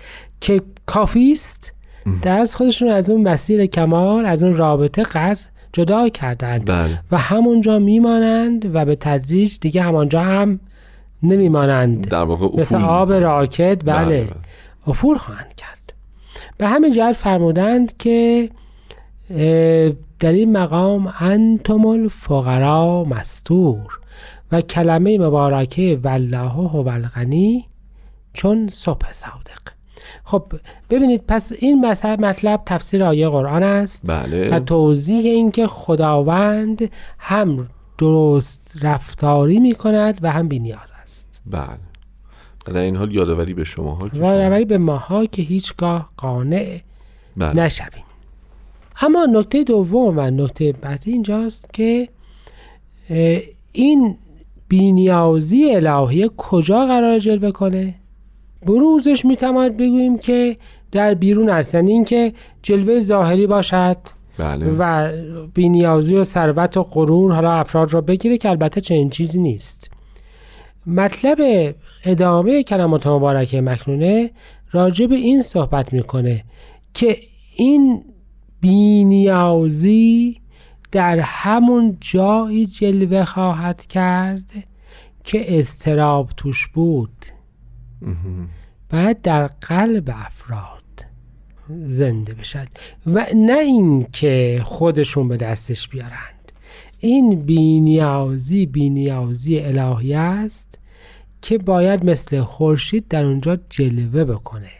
که 0.40 0.62
کافی 0.87 1.33
است 1.33 1.75
دست 2.23 2.55
خودشون 2.55 2.89
از 2.89 3.11
اون 3.11 3.29
مسیر 3.29 3.67
کمال 3.67 4.27
از 4.27 4.43
اون 4.43 4.57
رابطه 4.57 5.03
قطع 5.03 5.49
جدا 5.73 6.09
کردند 6.09 6.67
بله. 6.67 7.01
و 7.11 7.19
همونجا 7.19 7.79
میمانند 7.79 8.75
و 8.75 8.85
به 8.85 8.97
تدریج 8.97 9.59
دیگه 9.61 9.83
همانجا 9.83 10.21
هم 10.21 10.61
نمیمانند. 11.23 12.09
در 12.09 12.23
واقع 12.23 12.47
افول 12.47 12.61
مثل 12.61 12.83
آب. 12.83 13.13
راکت. 13.13 13.85
بله, 13.85 14.25
بله. 14.25 14.33
افول 14.87 15.19
خواهند 15.19 15.55
کرد. 15.55 15.95
به 16.59 16.69
همین 16.69 16.93
جهت 16.93 17.13
فرمودند 17.13 17.97
که 17.97 18.51
در 20.19 20.33
این 20.33 20.53
مقام 20.53 21.13
انتم 21.21 21.87
الفقرا 21.87 23.05
مستور 23.05 23.99
و 24.53 24.61
کلمه 24.61 25.19
مبارکه 25.19 25.99
والله 26.03 26.49
هو 26.49 26.89
الغنی 26.89 27.65
چون 28.33 28.69
صبح 28.69 29.13
صادق. 29.13 29.75
خب 30.25 30.52
ببینید 30.90 31.23
پس 31.28 31.52
این 31.58 31.86
مثل 31.86 32.21
مطلب 32.21 32.62
تفسیر 32.66 33.04
آیه 33.04 33.28
قرآن 33.28 33.62
است 33.62 34.04
و 34.08 34.21
بله 34.23 34.60
توضیح 34.60 35.25
اینکه 35.25 35.66
خداوند 35.66 36.90
هم 37.19 37.69
درست 37.99 38.78
رفتاری 38.82 39.60
می 39.60 39.75
کند 39.75 40.19
و 40.23 40.32
هم 40.32 40.49
بینیاز 40.49 40.92
است. 41.02 41.42
بله. 41.47 41.78
در 42.64 42.78
این 42.78 42.97
حال 42.97 43.14
یادآوری 43.14 43.54
به 43.54 43.64
شما 43.64 43.95
ها 43.95 44.08
که 44.08 44.21
و 44.21 44.50
ولی 44.50 44.64
به 44.64 44.78
ماها 44.78 45.26
که 45.26 45.42
هیچگاه 45.42 46.10
قانع 46.16 46.80
بله. 47.36 47.62
نشویم. 47.62 48.04
اما 49.00 49.26
نکته 49.26 49.64
دوم 49.64 50.19
و 50.19 50.30
نکته 50.30 50.73
بعدی 50.73 51.12
اینجاست 51.12 51.73
که 51.73 52.08
این 53.73 54.16
بینیازی 54.69 55.71
الهیه 55.71 56.30
کجا 56.36 56.86
قرار 56.86 57.19
جلوه 57.19 57.50
کنه؟ 57.50 57.95
بروزش 58.67 59.25
می‌تواند 59.25 59.76
بگوییم 59.76 60.19
که 60.19 60.57
در 60.93 61.15
بیرون 61.15 61.49
است. 61.49 61.75
یعنی 61.75 61.93
اینکه 61.93 62.33
جلوه 62.63 63.00
ظاهری 63.00 63.47
باشد 63.47 63.97
بله. 64.39 64.67
و 64.79 65.13
بینیازی 65.55 66.15
و 66.15 66.25
ثروت 66.25 66.76
و 66.76 66.83
غرور 66.83 67.33
حالا 67.33 67.52
افراد 67.52 67.95
را 67.95 68.00
بگیره 68.00 68.39
که 68.39 68.50
البته 68.50 68.81
چنین 68.81 69.11
چیزی 69.11 69.41
نیست. 69.41 69.91
مطلب 70.87 71.39
ادامه 72.05 72.63
کلمات 72.63 73.07
مبارکه 73.07 73.61
مکنونه 73.61 74.31
راجع 74.73 75.07
به 75.07 75.17
این 75.17 75.43
صحبت 75.43 75.93
می‌کنه 75.93 76.45
که 76.95 77.17
این 77.57 78.05
بینیازی 78.61 80.41
در 80.93 81.19
همون 81.19 81.97
جایی 82.00 82.67
جلوه 82.67 83.25
خواهد 83.25 83.87
کرد 83.87 84.50
که 85.25 85.59
استراب 85.59 86.31
توش 86.37 86.67
بود. 86.67 87.36
بعد 88.89 89.23
در 89.23 89.47
قلب 89.47 90.11
افراد 90.15 90.82
زنده 91.69 92.35
بشد 92.35 92.69
و 93.06 93.26
نه 93.37 93.59
این 93.59 94.06
که 94.13 94.63
خودشون 94.65 95.28
به 95.28 95.37
دستش 95.37 95.89
بیارند. 95.89 96.52
این 97.00 97.41
بینیازی 97.43 98.67
بینیازی 98.67 99.59
الهی 99.59 100.15
است 100.15 100.78
که 101.43 101.59
باید 101.59 102.04
مثل 102.04 102.41
خورشید 102.41 103.09
در 103.09 103.25
اونجا 103.25 103.59
جلوه 103.71 104.25
بکنه. 104.25 104.71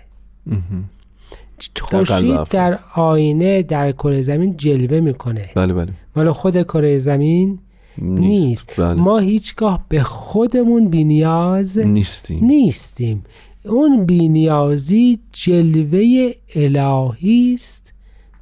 خورشید. 1.81 2.43
در 2.43 2.79
آینه 2.95 3.63
در 3.63 3.93
کره 3.93 4.23
زمین 4.23 4.57
جلوه 4.57 5.01
می‌کنه. 5.01 5.51
بله 5.55 5.75
بله. 5.75 5.93
مال 6.17 6.33
خود 6.33 6.63
کره 6.63 6.99
زمین 6.99 7.59
نیست, 7.99 8.49
نیست. 8.49 8.81
بله. 8.81 8.95
ما 8.95 9.19
هیچگاه 9.19 9.85
به 9.89 10.03
خودمون 10.03 10.89
بینیاز 10.89 11.79
نیستیم. 11.79 12.45
نیستیم. 12.45 13.25
اون 13.65 14.07
بینیازی 14.07 15.19
جلوه 15.33 16.33
الهی 16.55 17.55
است 17.55 17.95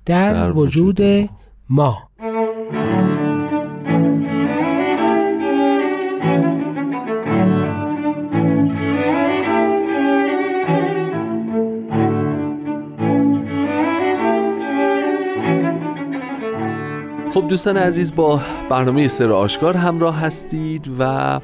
در, 0.06 0.32
در 0.32 0.52
وجود 0.52 1.00
وجود 1.00 1.28
ما. 1.68 1.98
دوستان 17.54 17.76
عزیز 17.76 18.14
با 18.14 18.40
برنامه 18.70 19.08
سر 19.08 19.32
آشکار 19.32 19.76
همراه 19.76 20.20
هستید 20.20 20.90
و 20.98 21.40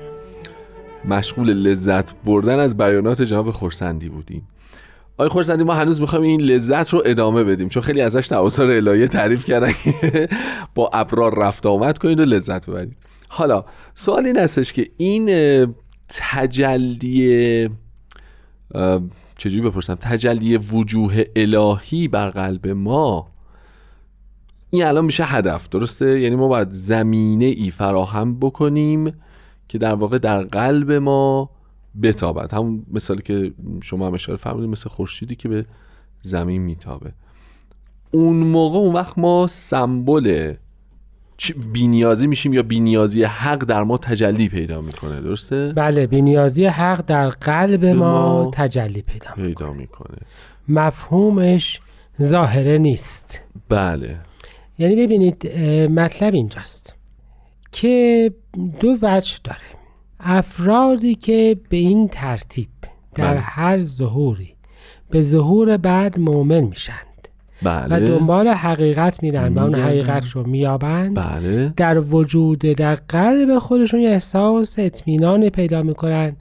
مشغول 1.05 1.53
لذت 1.53 2.15
بردن 2.25 2.59
از 2.59 2.77
بیانات 2.77 3.23
جناب 3.23 3.51
خورسندی 3.51 4.09
بودیم. 4.09 4.49
آقای 5.19 5.29
خورسندی 5.29 5.65
ما 5.65 5.75
هنوز 5.75 6.01
می‌خوایم 6.01 6.25
این 6.25 6.41
لذت 6.41 6.91
رو 6.91 7.03
ادامه 7.05 7.45
بدیم 7.45 7.69
چون 7.69 7.83
خیلی 7.83 8.01
ازش 8.01 8.33
آثار 8.33 8.71
الهیه 8.71 9.09
تعریف 9.09 9.45
کردن 9.45 9.73
با 10.75 10.91
ابرار 10.93 11.39
رفت 11.39 11.67
آمد 11.67 11.99
کنید 11.99 12.21
و 12.21 12.25
لذت 12.25 12.67
ببرید. 12.71 12.97
حالا 13.29 13.65
سوال 13.95 14.27
این 14.27 14.39
هستش 14.39 14.73
که 14.73 14.91
این 14.97 15.27
تجلی 16.09 17.69
چجوری 19.37 19.61
بپرسم؟ 19.61 19.95
تجلی 19.95 20.57
وجوه 20.57 21.25
الهی 21.37 22.09
بر 22.09 22.31
قلب 22.31 22.69
ما 22.69 23.27
این 24.71 24.85
الان 24.85 25.05
میشه 25.05 25.25
هدف 25.25 25.69
درسته؟ 25.69 26.21
یعنی 26.21 26.37
ما 26.37 26.49
باید 26.49 26.71
زمینه 26.71 27.45
ای 27.45 27.71
فراهم 27.71 28.39
بکنیم 28.39 29.13
که 29.69 29.79
در 29.79 29.95
واقع 29.95 30.19
در 30.19 30.43
قلب 30.43 30.93
ما 30.93 31.51
بتابد. 32.03 32.55
همون 32.55 32.83
مثالی 32.93 33.23
که 33.23 33.53
شما 33.83 34.07
هم 34.07 34.15
اشاره 34.15 34.39
فرمودید 34.39 34.71
مثل 34.71 34.89
خورشیدی 34.89 35.35
که 35.35 35.49
به 35.49 35.65
زمین 36.23 36.63
میتابه. 36.63 37.13
اون 38.11 38.37
موقع 38.37 38.79
اون 38.79 38.95
وقت 38.95 39.19
ما 39.19 39.47
سمبل 39.47 40.55
بینیازی 41.73 42.27
میشیم 42.27 42.53
یا 42.53 42.63
بینیازی 42.63 43.25
حق 43.25 43.65
در 43.65 43.83
ما 43.83 43.99
تجلی 43.99 44.49
پیدا 44.49 44.81
می‌کنه 44.81 45.21
درسته؟ 45.21 45.73
بله 45.77 46.07
بینیازی 46.07 46.67
حق 46.67 47.05
در 47.07 47.29
قلب 47.29 47.85
ما 47.85 48.45
ما 48.45 48.51
تجلی 48.55 49.03
پیدا 49.03 49.31
می‌کنه. 49.37 49.47
پیدا 49.47 49.73
می‌کنه. 49.73 50.19
مفهومش 50.69 51.81
ظاهره 52.23 52.79
نیست. 52.79 53.41
بله. 53.69 54.21
یعنی 54.81 54.97
ببینید 54.97 55.59
مطلب 55.91 56.35
اینجاست 56.35 56.95
که 57.73 58.33
دو 58.81 58.97
وجه 59.03 59.37
داره 59.45 59.59
افرادی 60.21 61.15
که 61.15 61.57
به 61.69 61.77
این 61.77 62.09
ترتیب 62.09 62.69
در 63.15 63.31
بله. 63.31 63.41
هر 63.41 63.79
ظهوری 63.79 64.55
به 65.11 65.23
ظهور 65.23 65.77
بعد 65.77 66.19
مؤمن 66.19 66.61
میشند 66.61 67.07
بله 67.63 67.97
و 67.97 68.19
دنبال 68.19 68.49
حقیقت 68.49 69.23
میرن 69.23 69.55
و 69.55 69.59
اون. 69.59 69.75
حقیقت 69.75 70.29
رو 70.29 70.47
میابند 70.47 71.17
بله 71.17 71.73
در 71.77 72.01
وجود 72.01 72.59
در 72.59 72.95
قلب 72.95 73.59
خودشون 73.59 74.01
یه 74.01 74.11
احساس 74.11 74.79
اطمینان 74.79 75.49
پیدا 75.49 75.83
می‌کنن 75.83 76.37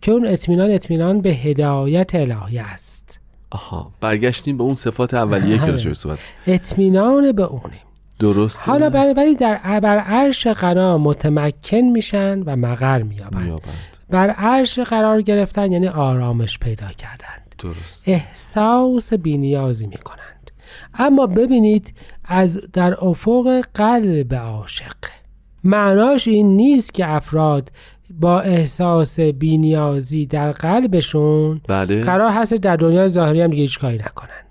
که 0.00 0.12
اون 0.12 0.26
اطمینان 0.26 0.70
اطمینان 0.70 1.20
به 1.20 1.30
هدایت 1.30 2.14
الهی 2.14 2.58
است 2.58 3.21
آها 3.52 3.92
برگشتیم 4.00 4.56
به 4.56 4.64
اون 4.64 4.74
صفات 4.74 5.14
اولیه 5.14 5.58
که. 5.58 5.66
راجع 5.66 5.92
صحبت 5.92 6.18
اطمینان 6.46 7.32
به 7.32 7.42
اونه 7.42 7.78
درست 8.18 8.68
حالا 8.68 9.12
ولی 9.16 9.34
در 9.34 9.80
بر 9.80 9.98
عرش 9.98 10.46
قنا 10.46 10.98
متمکن 10.98 11.76
میشن 11.76 12.42
و 12.42 12.56
مقر 12.56 13.02
مییابند. 13.02 13.42
میابند 13.42 13.96
بر 14.10 14.30
عرش 14.30 14.78
قرار 14.78 15.22
گرفتن 15.22 15.72
یعنی 15.72 15.88
آرامش 15.88 16.58
پیدا 16.58 16.86
کردند. 16.86 17.54
درست 17.58 18.08
احساس 18.08 19.12
بینیازی 19.12 19.86
می 19.86 19.96
کنند 19.96 20.50
اما 20.94 21.26
ببینید 21.26 21.94
از 22.24 22.60
در 22.72 23.04
افق 23.04 23.64
قلب 23.74 24.34
عاشق. 24.34 24.96
معناش 25.64 26.28
این 26.28 26.56
نیست 26.56 26.94
که 26.94 27.08
افراد 27.08 27.70
با 28.20 28.40
احساس 28.40 29.20
بینیازی 29.20 30.26
در 30.26 30.52
قلبشون 30.52 31.60
بله. 31.68 32.00
قرار 32.00 32.30
هست 32.30 32.54
در 32.54 32.76
دنیای 32.76 33.08
ظاهری 33.08 33.40
هم 33.40 33.50
دیگه 33.50 33.62
هیچ 33.62 33.78
کاری 33.78 33.98
نکنند. 33.98 34.42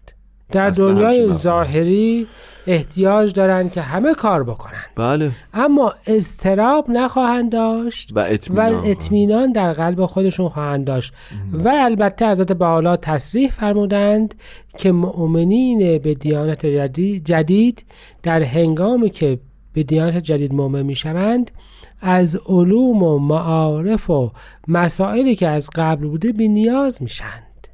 در 0.51 0.69
دنیای. 0.69 1.33
ظاهری 1.33 2.27
احتیاج 2.67 3.33
دارند 3.33 3.71
که 3.71 3.81
همه 3.81 4.13
کار 4.13 4.43
بکنند. 4.43 4.89
بله. 4.95 5.31
اما 5.53 5.93
اضطراب 6.05 6.89
نخواهند 6.89 7.51
داشت 7.51 8.11
و 8.15 8.37
و 8.49 8.81
اطمینان 8.85 9.51
در 9.51 9.73
قلب 9.73 10.05
خودشون 10.05 10.49
خواهند 10.49 10.85
داشت. 10.85 11.13
و 11.53 11.69
البته 11.69 12.29
حضرت 12.29 12.51
بالا 12.51 12.97
تصریح 12.97 13.51
فرمودند 13.51 14.35
که 14.77 14.91
مؤمنین 14.91 15.97
به 15.97 16.13
دیانت 16.13 16.65
جدید, 16.65 17.25
جدید 17.25 17.85
در 18.23 18.43
هنگامی 18.43 19.09
که 19.09 19.39
به 19.73 19.83
دیانت 19.83 20.17
جدید 20.17 20.53
مؤمن 20.53 20.83
می‌شوند 20.83 21.51
از 22.01 22.35
علوم 22.45 23.03
و 23.03 23.19
معارف 23.19 24.09
و 24.09 24.31
مسائلی 24.67 25.35
که 25.35 25.47
از 25.47 25.69
قبل 25.75 26.07
بوده 26.07 26.31
بی 26.31 26.47
نیاز 26.47 27.01
میشند 27.01 27.67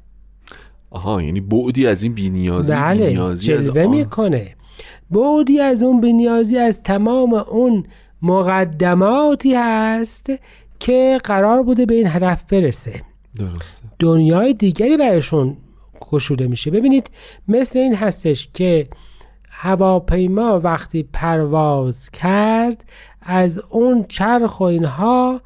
آها 0.90 1.22
یعنی 1.22 1.40
بعدی 1.40 1.86
از 1.86 2.02
این 2.02 2.14
بینیازی؟ 2.14 2.72
بله 2.72 3.06
بینیازی 3.06 3.52
از 3.52 3.64
جلوه 3.64 3.82
آن. 3.82 3.90
می‌کنه. 3.90 4.54
بعدی 5.10 5.60
از 5.60 5.82
اون 5.82 6.00
بنیازی 6.00 6.58
از 6.58 6.82
تمام 6.82 7.34
اون 7.34 7.84
مقدماتی 8.22 9.54
هست 9.54 10.32
که 10.80 11.18
قرار 11.24 11.62
بوده 11.62 11.86
به 11.86 11.94
این 11.94 12.06
هدف 12.06 12.44
برسه. 12.44 13.02
درسته. 13.38 13.82
دنیای 13.98 14.54
دیگری 14.54 14.96
برشون 14.96 15.56
گشوده 16.12 16.46
میشه. 16.46 16.70
ببینید 16.70 17.10
مثل 17.48 17.78
این 17.78 17.94
هستش 17.94 18.48
که 18.54 18.88
هواپیما 19.60 20.60
وقتی 20.60 21.08
پرواز 21.12 22.10
کرد 22.10 22.84
از 23.22 23.62
اون 23.70 24.04
چرخ 24.08 24.60
و 24.60 24.62
اینها 24.62 25.40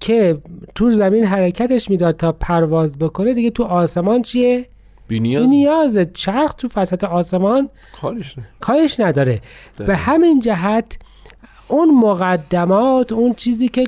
که 0.00 0.38
تو 0.74 0.90
زمین 0.90 1.24
حرکتش 1.24 1.90
می‌داد 1.90 2.16
تا 2.16 2.32
پرواز 2.32 2.98
بکنه 2.98 3.34
دیگه 3.34 3.50
تو 3.50 3.62
آسمان 3.62 4.22
چیه؟ 4.22 4.66
بینیاز 5.08 5.48
نیاز 5.48 5.98
چرخ 6.14 6.54
تو 6.54 6.68
وسط 6.76 7.04
آسمان 7.04 7.68
کارش 8.60 9.00
نداره 9.00 9.40
دقیقا. 9.74 9.92
به 9.92 9.96
همین 9.96 10.40
جهت 10.40 10.98
اون 11.68 11.94
مقدمات 11.94 13.12
اون 13.12 13.34
چیزی 13.34 13.68
که 13.68 13.84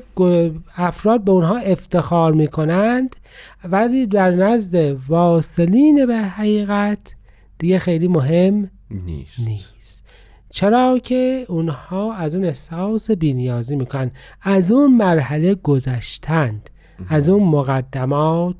افراد 0.77 1.25
به 1.25 1.33
اونها 1.33 1.57
افتخار 1.57 2.33
می‌کنند 2.33 3.17
ولی 3.65 4.07
در 4.07 4.31
نزد 4.31 4.97
واصلین 5.09 6.07
به 6.07 6.17
حقیقت 6.17 7.15
دیگه 7.59 7.79
خیلی 7.79 8.09
مهم 8.09 8.71
نیست. 8.91 9.49
نیست. 9.49 10.05
چرا 10.51 10.99
که 10.99 11.47
اونها 11.49 12.15
از 12.15 12.35
اون 12.35 12.45
احساس 12.45 13.11
بینیازی 13.11 13.77
می‌کنن. 13.77 14.11
از 14.43 14.73
اون 14.73 14.97
مرحله 14.97 15.55
گذشتند. 15.55 16.71
از 17.09 17.29
اون 17.29 17.43
مقدمات 17.43 18.57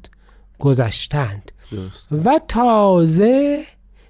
گذشتند. 0.59 1.53
درست. 1.73 2.13
و 2.25 2.41
تازه 2.49 3.63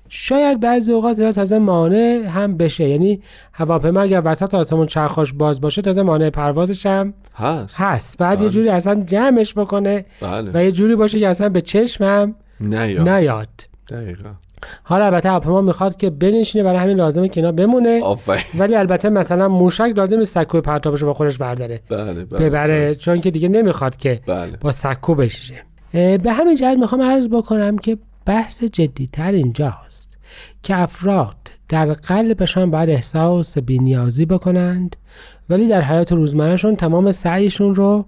شاید 0.09 0.61
بعضی 0.61 0.93
اوقات 0.93 1.19
اینا 1.19 1.33
تازه 1.33 1.59
مانع 1.59 2.25
هم 2.27 2.57
بشه. 2.57 2.89
یعنی 2.89 3.21
هواپیما 3.53 4.01
اگر 4.01 4.23
وسط 4.25 4.55
آسمون 4.55 4.87
چرخاش 4.87 5.33
باز 5.33 5.61
باشه 5.61 5.83
تازه 5.83 6.03
مانع 6.03 6.31
پروازش 6.31 6.87
هم 6.87 7.15
هست. 7.35 7.81
هست. 7.81 8.19
بعد 8.19 8.39
یه 8.39 8.45
بله. 8.45 8.55
جوری 8.55 8.69
اصلا 8.69 9.03
جمعش 9.05 9.55
بکنه 9.55 10.05
بله. 10.21 10.51
و 10.55 10.65
یه 10.65 10.73
جوری 10.73 10.97
باشه 10.97 11.21
که 11.21 11.29
اصلا 11.29 11.49
به 11.49 11.61
چشمم 11.61 12.35
نه 12.61 12.93
یا 12.93 13.19
نیاد. 13.19 13.49
دقیقا. 13.91 14.31
حالا 14.83 15.05
البته 15.05 15.29
هواپیما 15.29 15.61
می‌خواد 15.61 15.97
که 15.97 16.11
بنشینه 16.11 16.65
برای 16.65 16.79
همین 16.79 16.97
لازمه 16.97 17.29
که 17.29 17.41
اینا 17.41 17.53
بمونه. 17.53 18.03
آفرین. 18.03 18.43
ولی 18.59 18.75
البته 18.75 19.09
مثلا 19.09 19.49
موشک 19.49 19.93
لازم 19.97 20.25
سکوی 20.25 20.61
پرتابش 20.61 21.05
با 21.05 21.15
خودش 21.15 21.39
برداره. 21.39 21.81
بله 21.91 22.25
بله 22.25 22.49
ببره 22.49 22.95
چون 22.95 23.21
که 23.21 23.31
دیگه 23.31 23.49
نمی‌خواد 23.49 23.97
که 23.97 24.21
بله. 24.27 24.57
با 24.61 24.73
سکو 24.73 25.15
بشه 25.15 25.55
به 25.93 26.33
همین 26.33 26.57
جهت 26.57 26.79
می‌خوام 26.79 27.03
عرض 27.03 27.29
بکنم 27.29 27.79
که 27.79 27.99
بحث 28.27 28.65
جدیتر 28.65 29.31
اینجاست 29.31 30.19
که 30.63 30.81
افراد 30.81 31.37
در 31.69 31.93
قلبشان 31.93 32.71
باید 32.71 32.91
احساس 32.91 33.59
بینیازی 33.59 34.27
بکنند 34.27 34.97
ولی 35.51 35.69
در 35.69 35.81
حیات 35.81 36.13
روزمرهشون 36.13 36.77
تمام 36.77 37.13
سعیشون 37.13 37.75
رو 37.75 38.07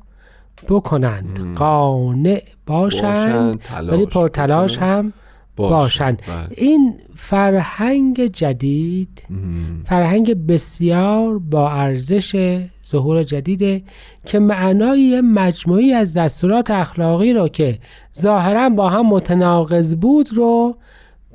بکنند. 0.69 1.55
قانع 1.57 2.43
باشند, 2.67 3.59
باشند، 3.59 3.93
ولی 3.93 4.07
پرتلاش. 4.07 4.79
هم 4.79 5.13
باشند 5.57 6.23
بله. 6.29 6.49
این 6.57 6.95
فرهنگ 7.17 8.27
جدید 8.27 9.27
مم. 9.31 9.83
فرهنگ 9.85 10.47
بسیار 10.47 11.39
با 11.39 11.71
ارزش 11.71 12.61
ظهور 12.91 13.23
جدیده 13.23 13.83
که 14.25 14.39
معنای 14.39 15.21
مجموعی 15.21 15.93
از 15.93 16.15
دستورات 16.15 16.71
اخلاقی 16.71 17.33
رو 17.33 17.49
که 17.49 17.79
ظاهرا 18.19 18.69
با 18.69 18.89
هم 18.89 19.07
متناقض 19.07 19.95
بود 19.95 20.29
رو 20.33 20.77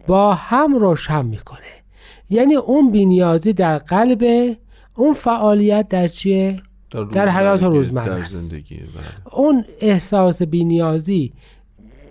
با 0.08 0.34
هم 0.34 0.76
روشن 0.76 1.26
می‌کنه 1.26 1.60
یعنی 2.30 2.56
اون 2.56 2.92
بینیازی 2.92 3.54
در 3.54 3.78
قلب 3.78 4.56
اون 4.96 5.14
فعالیت 5.14 5.88
در 5.88 6.08
چیه؟ 6.08 6.62
در 7.12 7.30
حیات 7.30 7.64
روزمرگی، 7.64 7.78
روزمره 7.78 8.06
در 8.06 8.20
است. 8.20 8.54
بله 8.54 9.38
اون 9.38 9.66
احساس 9.82 10.42
بینیازی 10.42 11.34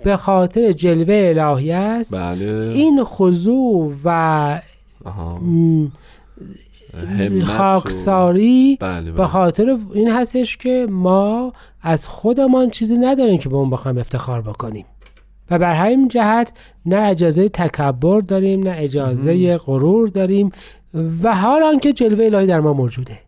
به 0.05 0.17
خاطر 0.17 0.73
جلوه 0.73 1.33
الهی 1.35 1.73
است 1.73 2.15
بله. 2.15 2.71
این 2.75 3.05
خضوع 3.05 3.95
و 4.05 4.61
خاکساری 7.47 8.79
بله 8.81 9.03
به 9.03 9.13
بله. 9.13 9.27
خاطر 9.27 9.77
این 9.95 10.11
هستش 10.11 10.57
که 10.57 10.87
ما 10.91 11.53
از 11.83 12.07
خودمان 12.07 12.71
چیزی 12.71 12.97
نداریم 12.97 13.39
که 13.39 13.49
به 13.49 13.57
اون 13.57 13.71
بخوایم 13.71 13.99
افتخار 13.99 14.43
بکنیم. 14.43 14.87
و 15.51 15.59
بر 15.59 15.73
همین 15.73 16.09
جهت 16.09 16.53
نه 16.87 16.97
اجازه 16.97 17.49
تکبر 17.49 18.21
داریم 18.21 18.63
نه 18.63 18.75
اجازه 18.79 19.57
غرور 19.57 20.09
داریم 20.09 20.51
و 21.23 21.35
حال 21.35 21.63
آنکه 21.63 21.93
جلوه 21.93 22.25
الهی 22.25 22.47
در 22.47 22.61
ما 22.61 22.73
موجوده. 22.73 23.19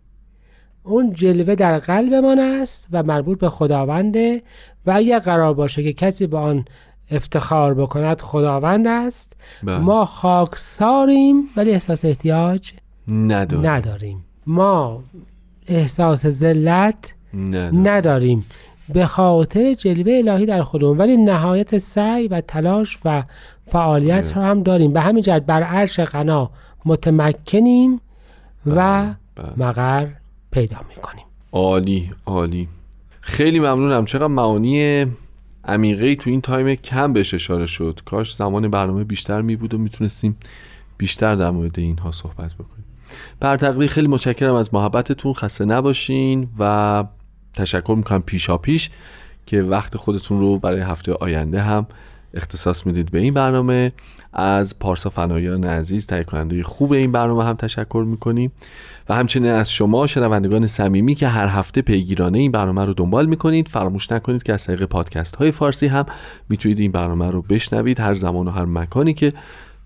اون 0.86 1.12
جلوه 1.12 1.54
در 1.54 1.78
قلبمان 1.78 2.38
است 2.38 2.88
و 2.92 3.02
مربوط 3.02 3.38
به 3.38 3.48
خداونده 3.48 4.42
و 4.86 4.90
اگر 4.90 5.18
قرار 5.18 5.54
باشه 5.54 5.82
که 5.82 5.92
کسی 5.92 6.26
به 6.26 6.38
آن 6.38 6.64
افتخار 7.10 7.74
بکند 7.74 8.20
خداوند 8.20 8.86
است. 8.86 9.36
بله. 9.62 9.78
ما 9.78 10.04
خاکساریم 10.04 11.42
ولی 11.56 11.70
احساس 11.70 12.04
احتیاج 12.04 12.72
نداره 13.08 13.70
نداریم. 13.70 14.24
ما 14.46 15.02
احساس 15.68 16.26
ذلت 16.26 17.14
نداره 17.34 17.76
نداریم. 17.76 18.44
به 18.88 19.06
خاطر 19.06 19.74
جلوه 19.74 20.12
الهی 20.12 20.46
در 20.46 20.62
خودمون. 20.62 20.98
ولی 20.98 21.16
نهایت 21.16 21.78
سعی 21.78 22.28
و 22.28 22.40
تلاش 22.40 22.98
و 23.04 23.22
فعالیت 23.66 24.36
رو 24.36 24.42
هم 24.42 24.62
داریم. 24.62 24.92
به 24.92 25.00
همین 25.00 25.22
جهت 25.22 25.42
بر 25.42 25.62
عرش 25.62 26.00
غنا 26.00 26.50
متمکنیم 26.84 28.00
و 28.66 29.06
بله. 29.34 29.52
مقر 29.56 30.06
پیدا 30.56 30.76
می‌کنیم. 30.96 31.24
عالی 31.52 32.12
عالی. 32.26 32.68
خیلی 33.20 33.58
ممنونم. 33.58 34.04
چقدر 34.04 34.26
معانی 34.26 35.06
عمیقه 35.64 36.14
تو 36.14 36.30
این 36.30 36.40
تایم 36.40 36.74
کم 36.74 37.12
بهش 37.12 37.34
اشاره 37.34 37.66
شد. 37.66 38.00
کاش 38.04 38.34
زمان 38.34 38.68
برنامه 38.68 39.04
بیشتر 39.04 39.40
می 39.40 39.56
بود 39.56 39.74
و 39.74 39.78
می‌تونستیم 39.78 40.36
بیشتر 40.98 41.34
در 41.34 41.50
مورد 41.50 41.78
اینها 41.78 42.12
صحبت 42.12 42.54
بکنیم. 42.54 42.84
بر 43.40 43.86
خیلی 43.86 44.08
متشکرم 44.08 44.54
از 44.54 44.74
محبتتون. 44.74 45.32
خسته 45.32 45.64
نباشین 45.64 46.48
و 46.58 47.04
تشکر 47.54 47.94
می‌کنم 47.96 48.22
پیشا 48.22 48.58
پیش 48.58 48.90
که 49.46 49.62
وقت 49.62 49.96
خودتون 49.96 50.40
رو 50.40 50.58
برای 50.58 50.80
هفته 50.80 51.12
آینده 51.12 51.60
هم 51.62 51.86
اختصاص 52.36 52.86
می‌دید 52.86 53.10
به 53.10 53.18
این 53.18 53.34
برنامه. 53.34 53.92
از 54.32 54.78
پارسا 54.78 55.10
فنایان 55.10 55.64
عزیز 55.64 56.06
تهیه 56.06 56.62
خوب 56.62 56.92
این 56.92 57.12
برنامه 57.12 57.44
هم 57.44 57.54
تشکر 57.54 58.04
می‌کنیم. 58.08 58.52
و 59.08 59.14
همچنین 59.14 59.50
از 59.50 59.70
شما 59.70 60.06
شنوندگان 60.06 60.66
صمیمی 60.66 61.14
که 61.14 61.28
هر 61.28 61.46
هفته 61.46 61.82
پیگیرانه 61.82 62.38
این 62.38 62.52
برنامه 62.52 62.84
رو 62.84 62.94
دنبال 62.94 63.26
می‌کنید 63.26 63.68
فراموش 63.68 64.12
نکنید 64.12 64.42
که 64.42 64.52
از 64.52 64.64
طریق 64.64 64.84
پادکست 64.84 65.36
های 65.36 65.50
فارسی 65.50 65.86
هم 65.86 66.06
می‌تونید 66.48 66.80
این 66.80 66.92
برنامه 66.92 67.30
رو 67.30 67.42
بشنوید. 67.42 68.00
هر 68.00 68.14
زمان 68.14 68.48
و 68.48 68.50
هر 68.50 68.64
مکانی 68.64 69.14
که 69.14 69.32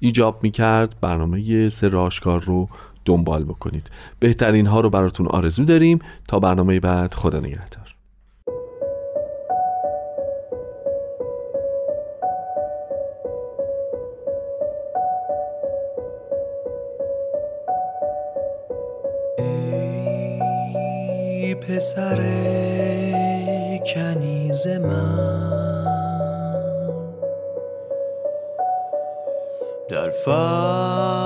ایجاب 0.01 0.39
می‌کرد 0.43 0.97
برنامه 1.01 1.69
سر 1.69 1.97
آشکار 1.97 2.41
رو 2.41 2.69
دنبال 3.05 3.45
بکنید. 3.45 3.91
بهترین 4.19 4.67
ها 4.67 4.81
رو 4.81 4.91
براتون 4.91 5.27
آرزو 5.27 5.65
داریم. 5.65 5.99
تا 6.29 6.41
برنامه 6.41 6.81
بعد 6.81 7.15
خدا 7.15 7.41
نگهدار. 7.41 8.00
پسر 21.61 22.17
کنیز 23.95 24.67
من. 24.67 25.41
در 29.89 30.11
فقر 30.11 31.17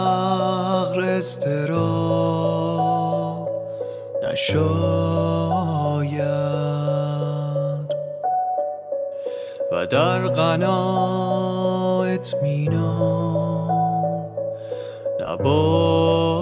استراب 1.01 2.55
نشاید. 4.23 5.15
و 9.73 9.87
در 9.87 10.29
غنا 10.29 12.03
اطمینان 12.05 13.71
نباید 15.21 16.34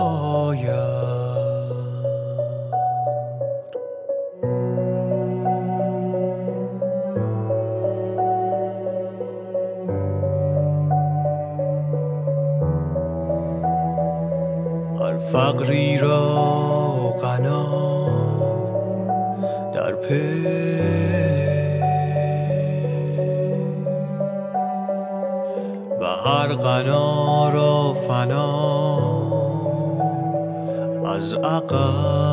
عقب. 31.35 32.33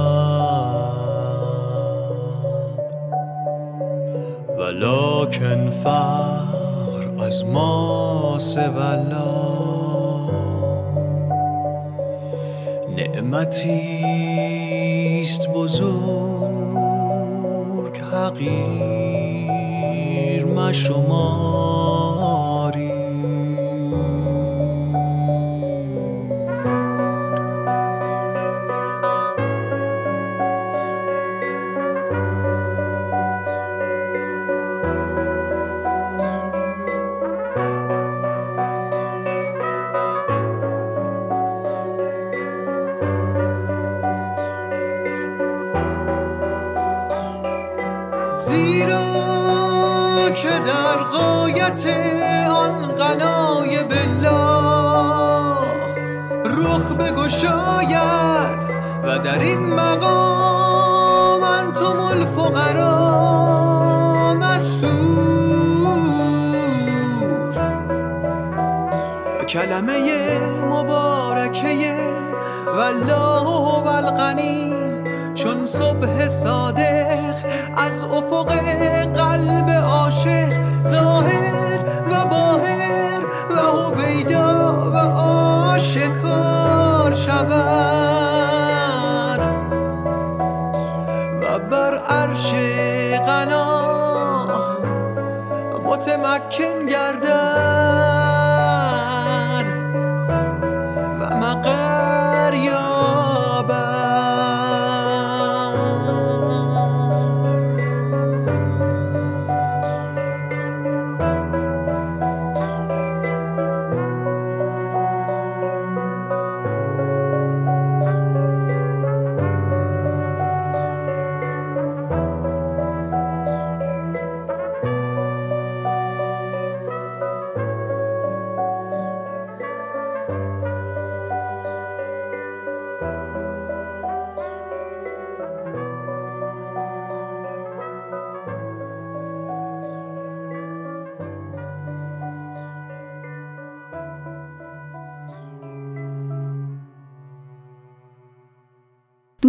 ولکن 4.57 5.69
فقر 5.69 7.23
از 7.25 7.45
ما 7.45 8.37
سولا. 8.39 9.59
نعمتی 12.97 14.01
است 15.21 15.49
بزرگ 15.53 16.99
حقیر 18.11 19.19
مشماری 20.45 21.68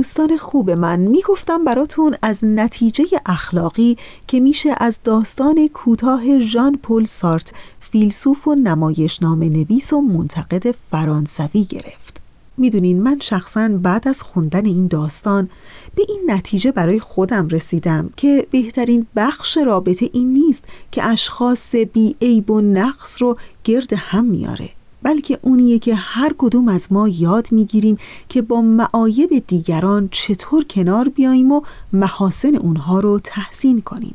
دوستان 0.01 0.37
خوب 0.37 0.71
من 0.71 1.01
می‌گفتم 1.01 1.65
براتون 1.65 2.17
از 2.23 2.45
نتیجه 2.45 3.05
اخلاقی 3.27 3.97
که 4.29 4.41
میشه 4.41 4.75
از 4.79 5.01
داستان 5.05 5.69
کوتاه 5.75 6.39
ژان 6.39 6.79
پل 6.83 7.05
سارت 7.05 7.53
فیلسوف 7.81 8.49
و 8.49 8.55
نمایشنامه 8.55 9.49
نویس 9.49 9.93
و 9.93 10.01
منتقد 10.01 10.71
فرانسوی 10.91 11.65
گرفت. 11.65 12.21
می‌دونین 12.57 13.03
من 13.03 13.19
شخصا 13.21 13.69
بعد 13.69 14.09
از 14.09 14.23
خوندن 14.23 14.67
این 14.67 14.87
داستان 14.87 15.49
به 15.95 16.03
این 16.09 16.21
نتیجه 16.27 16.73
برای 16.73 17.01
خودم 17.01 17.49
رسیدم 17.49 18.11
که 18.17 18.47
بهترین 18.51 19.07
بخش 19.17 19.59
رابطه 19.59 20.11
این 20.13 20.33
نیست 20.33 20.65
که 20.93 21.05
اشخاص 21.05 21.75
بی 21.75 22.17
عیب 22.23 22.51
و 22.51 22.61
نقص 22.61 23.23
رو 23.23 23.37
گرد 23.65 23.93
هم 23.93 24.25
میاره. 24.25 24.71
بلکه 25.03 25.39
اونیه 25.43 25.79
که 25.79 25.95
هر 25.95 26.35
کدوم 26.39 26.69
از 26.69 26.93
ما 26.93 27.09
یاد 27.09 27.49
می‌گیریم 27.53 27.99
که 28.29 28.43
با 28.43 28.61
معایب 28.61 29.45
دیگران 29.47 30.09
چطور 30.13 30.65
کنار 30.65 31.09
بیاییم 31.09 31.53
و 31.53 31.61
محاسن 31.93 32.57
اونها 32.57 33.01
رو 33.01 33.21
تحسین 33.25 33.81
کنیم. 33.81 34.15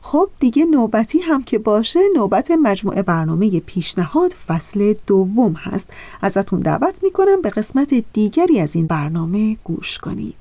خب 0.00 0.28
دیگه 0.40 0.64
نوبتی 0.64 1.18
هم 1.18 1.42
که 1.42 1.58
باشه 1.58 2.00
نوبت 2.16 2.50
مجموعه 2.50 3.02
برنامه 3.02 3.60
پیشنهاد 3.60 4.32
فصل 4.48 4.94
دوم 5.06 5.52
هست. 5.52 5.88
ازتون 6.22 6.60
دعوت 6.60 7.02
می‌کنم 7.02 7.42
به 7.42 7.50
قسمت 7.50 7.94
دیگری 8.12 8.60
از 8.60 8.76
این 8.76 8.86
برنامه 8.86 9.56
گوش 9.64 9.98
کنید. 9.98 10.34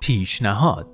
پیشنهاد. 0.00 0.86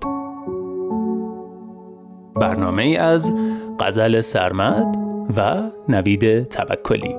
برنامه 2.34 2.84
از 3.00 3.34
غزل 3.80 4.20
سرمد 4.20 5.07
و 5.36 5.70
نوید 5.88 6.48
توکلی. 6.48 7.14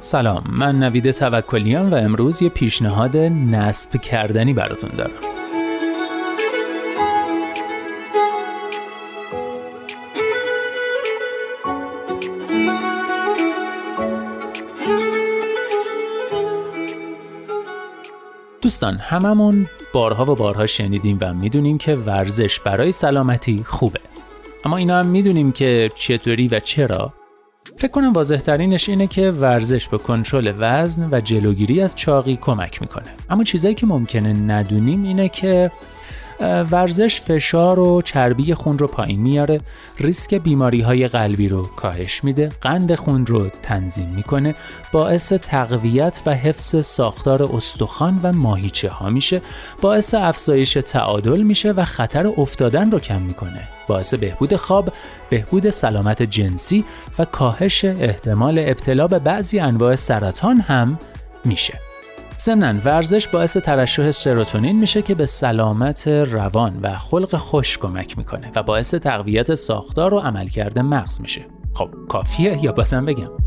سلام 0.00 0.44
من 0.58 0.78
نوید 0.78 1.10
توکلیام 1.10 1.90
و 1.90 1.94
امروز 1.94 2.42
یه 2.42 2.48
پیشنهاد 2.48 3.16
نصب 3.16 4.00
کردنی 4.00 4.52
براتون 4.52 4.90
دارم. 4.96 5.31
دوستان 18.82 18.98
هممون 18.98 19.66
بارها 19.92 20.32
و 20.32 20.34
بارها 20.34 20.66
شنیدیم 20.66 21.18
و 21.20 21.34
می‌دونیم 21.34 21.78
که 21.78 21.94
ورزش 21.94 22.60
برای 22.60 22.92
سلامتی 22.92 23.64
خوبه. 23.66 24.00
اما 24.64 24.76
اینا 24.76 24.98
هم 24.98 25.06
می‌دونیم 25.06 25.52
که 25.52 25.88
چطوری 25.96 26.48
و 26.48 26.60
چرا. 26.60 27.12
فکر 27.76 27.90
کنم 27.90 28.12
واضح 28.12 28.36
ترینش 28.36 28.88
اینه 28.88 29.06
که 29.06 29.30
ورزش 29.30 29.88
به 29.88 29.98
کنترل 29.98 30.52
وزن 30.58 31.08
و 31.12 31.20
جلوگیری 31.20 31.80
از 31.80 31.94
چاقی 31.94 32.36
کمک 32.36 32.82
می‌کنه. 32.82 33.06
اما 33.30 33.44
چیزایی 33.44 33.74
که 33.74 33.86
ممکنه 33.86 34.32
ندونیم 34.32 35.02
اینه 35.02 35.28
که 35.28 35.70
ورزش 36.42 37.20
فشار 37.20 37.80
و 37.80 38.02
چربی 38.02 38.54
خون 38.54 38.78
رو 38.78 38.86
پایین 38.86 39.20
میاره. 39.20 39.60
ریسک 39.98 40.34
بیماری 40.34 40.80
های 40.80 41.06
قلبی 41.06 41.48
رو 41.48 41.66
کاهش 41.76 42.24
میده. 42.24 42.48
قند 42.60 42.94
خون 42.94 43.26
رو 43.26 43.48
تنظیم 43.62 44.08
می‌کنه. 44.08 44.54
باعث 44.92 45.32
تقویت 45.32 46.20
و 46.26 46.34
حفظ 46.34 46.86
ساختار 46.86 47.42
استخوان 47.42 48.20
و 48.22 48.32
ماهیچه 48.32 48.88
ها 48.88 49.10
میشه. 49.10 49.42
باعث 49.80 50.14
افزایش 50.14 50.72
تعادل 50.72 51.42
میشه 51.42 51.72
و 51.72 51.84
خطر 51.84 52.26
افتادن 52.36 52.90
رو 52.90 52.98
کم 52.98 53.22
می‌کنه. 53.22 53.68
باعث 53.86 54.14
بهبود 54.14 54.56
خواب، 54.56 54.92
بهبود 55.30 55.70
سلامت 55.70 56.22
جنسی 56.22 56.84
و 57.18 57.24
کاهش 57.24 57.84
احتمال 57.84 58.58
ابتلا 58.58 59.06
به 59.06 59.18
بعضی 59.18 59.58
انواع 59.58 59.94
سرطان 59.94 60.60
هم 60.60 60.98
میشه. 61.44 61.91
ضمنا 62.44 62.80
ورزش 62.84 63.28
باعث 63.28 63.56
ترشح 63.56 64.10
سروتونین 64.10 64.78
میشه 64.78 65.02
که 65.02 65.14
به 65.14 65.26
سلامت 65.26 66.08
روان 66.08 66.78
و 66.82 66.98
خلق 66.98 67.36
خوش 67.36 67.78
کمک 67.78 68.18
می‌کنه 68.18 68.50
و 68.54 68.62
باعث 68.62 68.94
تقویت 68.94 69.54
ساختار 69.54 70.14
و 70.14 70.18
عملکرد 70.18 70.78
مغز 70.78 71.20
میشه. 71.20 71.46
خب 71.74 71.90
کافیه 72.08 72.64
یا 72.64 72.72
بازم 72.72 73.04
بگم؟ 73.04 73.41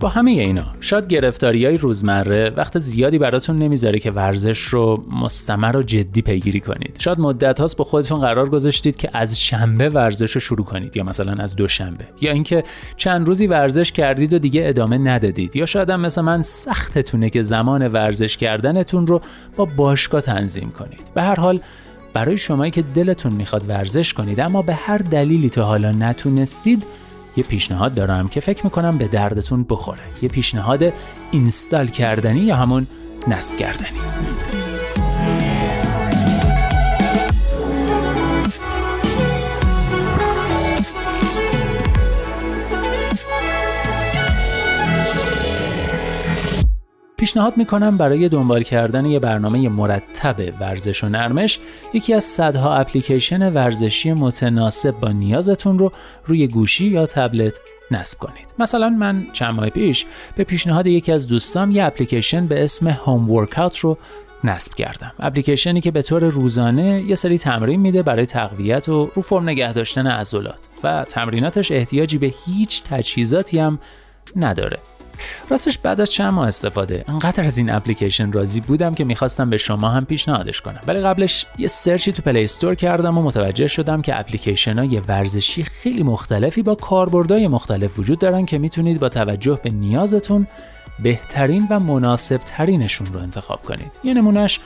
با 0.00 0.08
همه 0.08 0.30
اینا. 0.30 0.64
شاید 0.80 1.06
گرفتاری 1.08 1.66
های 1.66 1.76
روزمره 1.76 2.50
وقت 2.56 2.78
زیادی 2.78 3.18
براتون 3.18 3.58
نمی‌ذاره 3.58 3.98
که 3.98 4.10
ورزش 4.10 4.58
رو 4.58 5.04
مستمر 5.22 5.76
و 5.76 5.82
جدی 5.82 6.22
پیگیری 6.22 6.60
کنید. 6.60 6.96
شاید 6.98 7.20
مدت 7.20 7.60
هاست 7.60 7.76
با 7.76 7.84
خودتون 7.84 8.20
قرار 8.20 8.48
گذاشتید 8.48 8.96
که 8.96 9.10
از 9.12 9.40
شنبه 9.40 9.88
ورزش 9.88 10.30
رو 10.32 10.40
شروع 10.40 10.66
کنید 10.66 10.96
یا 10.96 11.04
مثلا 11.04 11.32
از 11.32 11.56
دوشنبه. 11.56 12.04
یا 12.20 12.32
اینکه 12.32 12.64
چند 12.96 13.26
روزی 13.26 13.46
ورزش 13.46 13.92
کردید 13.92 14.32
و 14.32 14.38
دیگه 14.38 14.62
ادامه 14.64 14.98
ندادید. 14.98 15.56
یا 15.56 15.66
شاید 15.66 15.90
هم 15.90 16.00
مثل 16.00 16.20
من 16.20 16.42
سختتونه 16.42 17.30
که 17.30 17.42
زمان 17.42 17.88
ورزش 17.88 18.36
کردنتون 18.36 19.06
رو 19.06 19.20
با 19.56 19.64
باشگاه 19.64 20.20
تنظیم 20.20 20.68
کنید. 20.68 21.02
به 21.14 21.22
هر 21.22 21.40
حال 21.40 21.60
برای 22.12 22.38
شمایی 22.38 22.70
که 22.70 22.82
دلتون 22.82 23.32
می‌خواد 23.32 23.68
ورزش 23.68 24.14
کنید 24.14 24.40
اما 24.40 24.62
به 24.62 24.74
هر 24.74 24.98
دلیلی 24.98 25.50
تا 25.50 25.62
حالا 25.62 25.90
نتونستید 25.90 26.84
یه 27.36 27.44
پیشنهاد 27.44 27.94
دارم 27.94 28.28
که 28.28 28.40
فکر 28.40 28.64
می‌کنم 28.64 28.98
به 28.98 29.08
دردتون 29.08 29.66
بخوره. 29.68 30.02
یه 30.22 30.28
پیشنهاد 30.28 30.92
اینستال 31.30 31.86
کردنی 31.86 32.40
یا 32.40 32.56
همون 32.56 32.86
نصب 33.28 33.56
کردنی. 33.56 33.98
پیشنهاد 47.18 47.56
می‌کنم 47.56 47.96
برای 47.96 48.28
دنبال 48.28 48.62
کردن 48.62 49.06
یه 49.06 49.18
برنامه 49.18 49.68
مرتب 49.68 50.36
ورزش 50.60 51.04
و 51.04 51.08
نرمش 51.08 51.58
یکی 51.92 52.14
از 52.14 52.24
صدها 52.24 52.76
اپلیکیشن 52.76 53.52
ورزشی 53.52 54.12
متناسب 54.12 54.90
با 54.90 55.08
نیازتون 55.08 55.78
رو 55.78 55.92
روی 56.26 56.48
گوشی 56.48 56.86
یا 56.86 57.06
تبلت 57.06 57.60
نصب 57.90 58.18
کنید. 58.18 58.46
مثلا 58.58 58.88
من 58.88 59.26
چند 59.32 59.54
ماه 59.54 59.70
پیش 59.70 60.06
به 60.36 60.44
پیشنهاد 60.44 60.86
یکی 60.86 61.12
از 61.12 61.28
دوستام 61.28 61.70
یه 61.70 61.84
اپلیکیشن 61.84 62.46
به 62.46 62.64
اسم 62.64 62.88
هوم 62.88 63.30
ورکاوت 63.30 63.78
رو 63.78 63.98
نصب 64.44 64.74
کردم. 64.74 65.12
اپلیکیشنی 65.20 65.80
که 65.80 65.90
به 65.90 66.02
طور 66.02 66.24
روزانه 66.24 67.02
یه 67.06 67.14
سری 67.14 67.38
تمرین 67.38 67.80
میده 67.80 68.02
برای 68.02 68.26
تقویت 68.26 68.88
و 68.88 69.10
رو 69.14 69.22
فرم 69.22 69.48
نگه 69.48 69.72
داشتن 69.72 70.06
عضلات 70.06 70.60
و 70.84 71.04
تمریناتش 71.04 71.72
احتیاجی 71.72 72.18
به 72.18 72.32
هیچ 72.46 72.82
تجهیزاتی 72.82 73.58
هم 73.58 73.78
نداره. 74.36 74.78
راستش 75.50 75.78
بعد 75.78 76.00
از 76.00 76.12
چند 76.12 76.32
ماه 76.32 76.48
استفاده. 76.48 77.04
انقدر 77.08 77.44
از 77.44 77.58
این 77.58 77.70
اپلیکیشن 77.70 78.32
راضی 78.32 78.60
بودم 78.60 78.94
که 78.94 79.04
می‌خواستم 79.04 79.50
به 79.50 79.58
شما 79.58 79.88
هم 79.88 80.04
پیشنهادش 80.04 80.60
کنم. 80.60 80.80
ولی 80.86 81.00
قبلش 81.00 81.46
یه 81.58 81.66
search 81.66 82.05
ی 82.05 82.12
تو 82.12 82.22
Play 82.22 82.44
Store 82.44 82.74
کردم 82.74 83.18
و 83.18 83.22
متوجه 83.22 83.68
شدم 83.68 84.02
که 84.02 84.20
اپلیکیشن 84.20 84.78
های 84.78 85.00
ورزشی 85.00 85.62
خیلی 85.62 86.02
مختلفی 86.02 86.62
با 86.62 86.74
کاربردهای 86.74 87.48
مختلف 87.48 87.98
وجود 87.98 88.18
دارن 88.18 88.46
که 88.46 88.58
می‌تونید 88.58 89.00
با 89.00 89.08
توجه 89.08 89.60
به 89.62 89.70
نیازتون 89.70 90.46
بهترین 90.98 91.66
و 91.70 91.80
مناسب 91.80 92.36
ترینشون 92.36 93.06
رو 93.12 93.20
انتخاب 93.20 93.62
کنید. 93.62 93.92
یه 94.04 94.14
نمونهش 94.14 94.60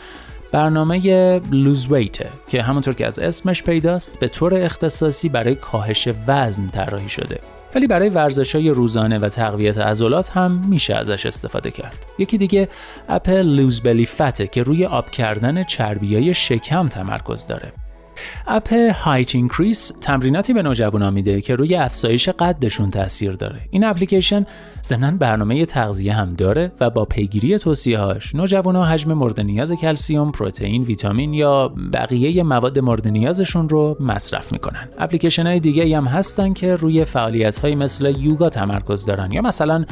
برنامه 0.53 1.41
Lose 1.51 1.93
Weight 1.93 2.23
ه 2.23 2.29
که 2.49 2.63
همونطور 2.63 2.95
که 2.95 3.07
از 3.07 3.19
اسمش 3.19 3.63
پیداست 3.63 4.21
به 4.21 4.29
طور 4.29 4.55
اختصاصی 4.55 5.29
برای 5.29 5.55
کاهش 5.55 6.09
وزن 6.27 6.67
طراحی 6.67 7.09
شده. 7.09 7.41
ولی 7.75 7.87
برای 7.87 8.09
ورزش 8.09 8.55
های 8.55 8.71
روزانه 8.71 9.19
و 9.19 9.29
تقویت 9.29 9.79
عضلات 9.79 10.31
هم 10.31 10.65
میشه 10.69 10.95
ازش 10.95 11.27
استفاده 11.27 11.71
کرد. 11.71 11.97
یکی 12.19 12.39
دیگه 12.39 12.69
اپ 13.09 13.29
Lose 13.29 13.81
Belly 13.81 14.07
Fat 14.07 14.37
ه 14.37 14.47
که 14.47 14.63
روی 14.63 14.87
آب 14.87 15.11
کردن 15.11 15.63
چربی 15.63 16.15
های 16.15 16.35
شکم 16.35 16.89
تمرکز 16.89 17.47
داره. 17.47 17.73
اپ 18.47 18.73
Height 18.73 19.35
Increase 19.35 19.93
تمریناتی 20.01 20.53
به 20.53 20.63
نوجوانا 20.63 21.11
میده 21.11 21.41
که 21.41 21.55
روی 21.55 21.75
افزایش 21.75 22.29
قدشون 22.29 22.91
تاثیر 22.91 23.33
داره 23.33 23.61
این 23.71 23.85
اپلیکیشن 23.85 24.47
ضمن 24.85 25.17
برنامه 25.17 25.67
تغذیه 25.67 26.13
هم 26.13 26.35
داره 26.35 26.73
و 26.81 26.91
با 26.91 27.05
پیگیری 27.05 27.59
توصیه‌هاش 27.59 28.35
نوجوانا 28.35 28.85
حجم 28.85 29.13
مورد 29.13 29.41
نیاز 29.41 29.73
کلسیوم، 29.73 30.33
پروتئین، 30.33 30.83
ویتامین 30.83 31.35
یا 31.35 31.69
بقیه 31.93 32.43
مواد 32.43 32.79
مورد 32.79 33.09
نیازشون 33.09 33.69
رو 33.69 33.97
مصرف 34.01 34.53
می‌کنن. 34.53 34.89
اپلیکیشن 34.99 35.47
های 35.47 35.61
دیگه 35.61 35.97
هم 35.97 36.05
هستن 36.05 36.53
که 36.53 36.75
روی 36.75 37.05
فعالیت 37.05 37.65
مثل 37.65 38.15
یوگا 38.19 38.49
تمرکز 38.49 39.05
دارن 39.05 39.33
یا 39.33 39.43
مثلا 39.43 39.85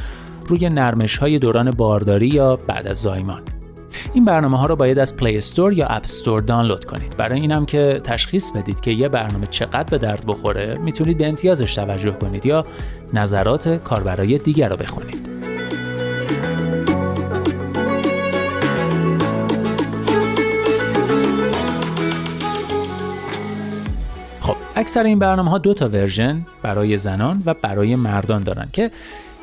روی 0.47 0.69
نرمش 0.69 1.17
های 1.17 1.39
دوران 1.39 1.71
بارداری 1.71 2.29
یا 2.29 2.57
بعد 2.57 2.89
از 2.89 2.97
زایمان. 2.97 3.58
این 4.13 4.25
برنامه 4.25 4.59
ها 4.59 4.67
رو 4.67 4.77
باید 4.77 4.99
از 4.99 5.17
Play 5.17 5.39
Store 5.39 5.73
یا 5.73 5.87
App 5.87 6.03
Store 6.05 6.41
دانلود 6.41 6.85
کنید. 6.85 7.17
برای 7.17 7.41
اینم 7.41 7.67
که 7.67 8.01
تشخیص 8.05 8.51
بدید 8.51 8.81
که 8.81 8.91
یه 8.91 9.09
برنامه 9.09 9.47
چقدر 9.47 9.91
به 9.91 9.99
درد 9.99 10.27
بخوره 10.27 10.79
می‌تونید 10.79 11.19
به 11.19 11.29
امتیازش 11.29 11.75
توجه 11.75 12.11
کنید 12.11 12.47
یا 12.47 12.67
نظرات 13.13 13.69
کاربرای 13.69 14.39
دیگر 14.39 14.69
رو 14.69 14.77
بخونید. 14.77 15.29
خب 24.41 24.57
اکثر 24.77 25.03
این 25.03 25.19
برنامه 25.19 25.51
ها 25.51 25.59
دو 25.59 25.75
تا 25.75 25.89
ورژن 25.89 26.47
برای 26.63 26.99
زنان 26.99 27.43
و 27.47 27.55
برای 27.55 27.97
مردان 27.97 28.43
دارن 28.43 28.69
که 28.73 28.91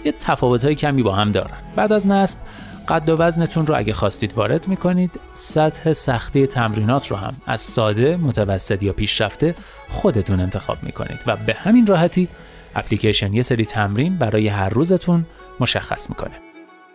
یه 0.05 0.13
تفاوت 0.19 0.65
های 0.65 0.75
کمی 0.75 1.03
با 1.03 1.11
هم 1.11 1.31
دارن. 1.31 1.57
بعد 1.75 1.93
از 1.93 2.07
نصب 2.07 2.39
قد 2.87 3.09
و 3.09 3.15
وزنتون 3.15 3.67
رو 3.67 3.77
اگه 3.77 3.93
خواستید 3.93 4.33
وارد 4.33 4.67
می‌کنید 4.67 5.19
سطح 5.33 5.93
سختی 5.93 6.47
تمرینات 6.47 7.07
رو 7.07 7.17
هم 7.17 7.33
از 7.47 7.61
ساده، 7.61 8.17
متوسط 8.17 8.83
یا 8.83 8.93
پیشرفته 8.93 9.55
خودتون 9.89 10.39
انتخاب 10.39 10.77
می‌کنید 10.83 11.23
و 11.27 11.35
به 11.35 11.53
همین 11.53 11.87
راحتی 11.87 12.27
اپلیکیشن 12.75 13.33
یه 13.33 13.41
سری 13.41 13.65
تمرین 13.65 14.17
برای 14.17 14.47
هر 14.47 14.69
روزتون 14.69 15.25
مشخص 15.59 16.09
می‌کنه 16.09 16.31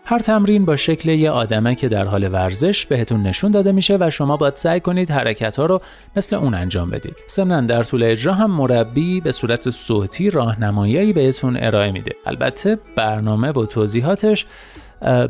هر 0.04 0.18
تمرین 0.18 0.64
با 0.64 0.76
شکل 0.76 1.08
یه 1.08 1.30
آدمه 1.30 1.74
که 1.74 1.88
در 1.88 2.04
حال 2.04 2.32
ورزش 2.32 2.86
بهتون 2.86 3.22
نشون 3.22 3.50
داده 3.50 3.72
میشه 3.72 3.96
و 4.00 4.10
شما 4.10 4.36
باید 4.36 4.56
سعی 4.56 4.80
کنید 4.80 5.10
حرکت 5.10 5.56
ها 5.56 5.66
رو 5.66 5.80
مثل 6.16 6.36
اون 6.36 6.54
انجام 6.54 6.90
بدید. 6.90 7.16
ضمن 7.30 7.66
در 7.66 7.82
طول 7.82 8.02
اجرا 8.02 8.34
هم 8.34 8.50
مربی 8.50 9.20
به 9.20 9.32
صورت 9.32 9.70
صوتی 9.70 10.30
راهنمایی 10.30 11.12
بهتون 11.12 11.56
ارائه 11.60 11.92
میده. 11.92 12.14
البته 12.26 12.78
برنامه 12.96 13.50
و 13.50 13.66
توضیحاتش 13.66 14.46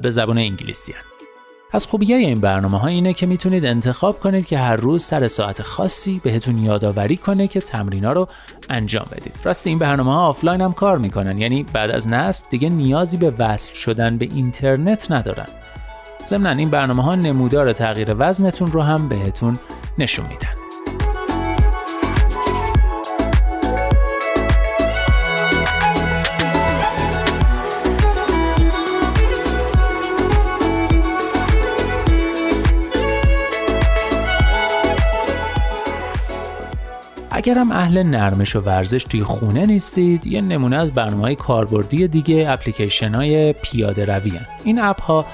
به 0.02 0.10
زبان 0.10 0.38
انگلیسی 0.38 0.92
هست. 0.92 1.04
از 1.72 1.86
خوبیه 1.86 2.16
این 2.16 2.40
برنامه 2.40 2.78
ها 2.78 2.88
اینه 2.88 3.12
که 3.12 3.26
می‌تونید 3.26 3.64
انتخاب 3.64 4.20
کنید 4.20 4.46
که 4.46 4.58
هر 4.58 4.76
روز 4.76 5.02
سر 5.02 5.28
ساعت 5.28 5.62
خاصی 5.62 6.20
بهتون 6.24 6.58
یادآوری 6.58 7.16
کنه 7.16 7.46
که 7.46 7.60
تمرینا 7.60 8.12
رو 8.12 8.28
انجام 8.70 9.06
بدید. 9.12 9.34
راست 9.44 9.66
این 9.66 9.78
برنامه 9.78 10.12
ها 10.12 10.20
آفلاین 10.20 10.60
هم 10.60 10.72
کار 10.72 10.98
می‌کنن 10.98 11.38
یعنی 11.38 11.62
بعد 11.62 11.90
از 11.90 12.08
نصب 12.08 12.44
دیگه 12.50 12.68
نیازی 12.68 13.16
به 13.16 13.32
وصل 13.38 13.74
شدن 13.74 14.18
به 14.18 14.24
اینترنت 14.24 15.10
ندارن. 15.10 15.48
ضمن 16.26 16.58
این 16.58 16.70
برنامه 16.70 17.02
ها 17.02 17.14
نمودار 17.14 17.72
تغییر 17.72 18.14
وزنتون 18.18 18.72
رو 18.72 18.82
هم 18.82 19.08
بهتون 19.08 19.58
نشون 19.98 20.26
میدن. 20.26 20.59
اگرم 37.40 37.72
اهل 37.72 38.02
نرمش 38.02 38.56
و 38.56 38.60
ورزش 38.60 39.04
توی 39.04 39.22
خونه 39.22 39.66
نیستید 39.66 40.26
یه 40.26 40.40
نمونه 40.40 40.76
از 40.76 40.92
برنامه 40.92 41.22
های 41.22 41.34
کاربردی 41.34 42.08
دیگه 42.08 42.46
اپلیکیشن 42.48 43.14
های 43.14 43.52
پیاده 43.52 44.04
روی 44.04 44.30
هن. 44.30 44.46
این 44.64 44.78
اپ 44.80 45.02
ها 45.02 45.26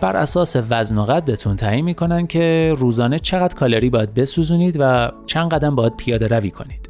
بر 0.00 0.16
اساس 0.16 0.56
وزن 0.70 0.98
و 0.98 1.02
قدتون 1.02 1.56
تعیین 1.56 1.84
می‌کنن 1.84 2.26
که 2.26 2.74
روزانه 2.76 3.18
چقدر 3.18 3.54
کالری 3.54 3.90
باید 3.90 4.14
بسوزونید 4.14 4.76
و 4.80 5.12
چند 5.26 5.50
قدم 5.50 5.74
باید 5.74 5.96
پیاده 5.96 6.26
روی 6.26 6.50
کنید. 6.50 6.83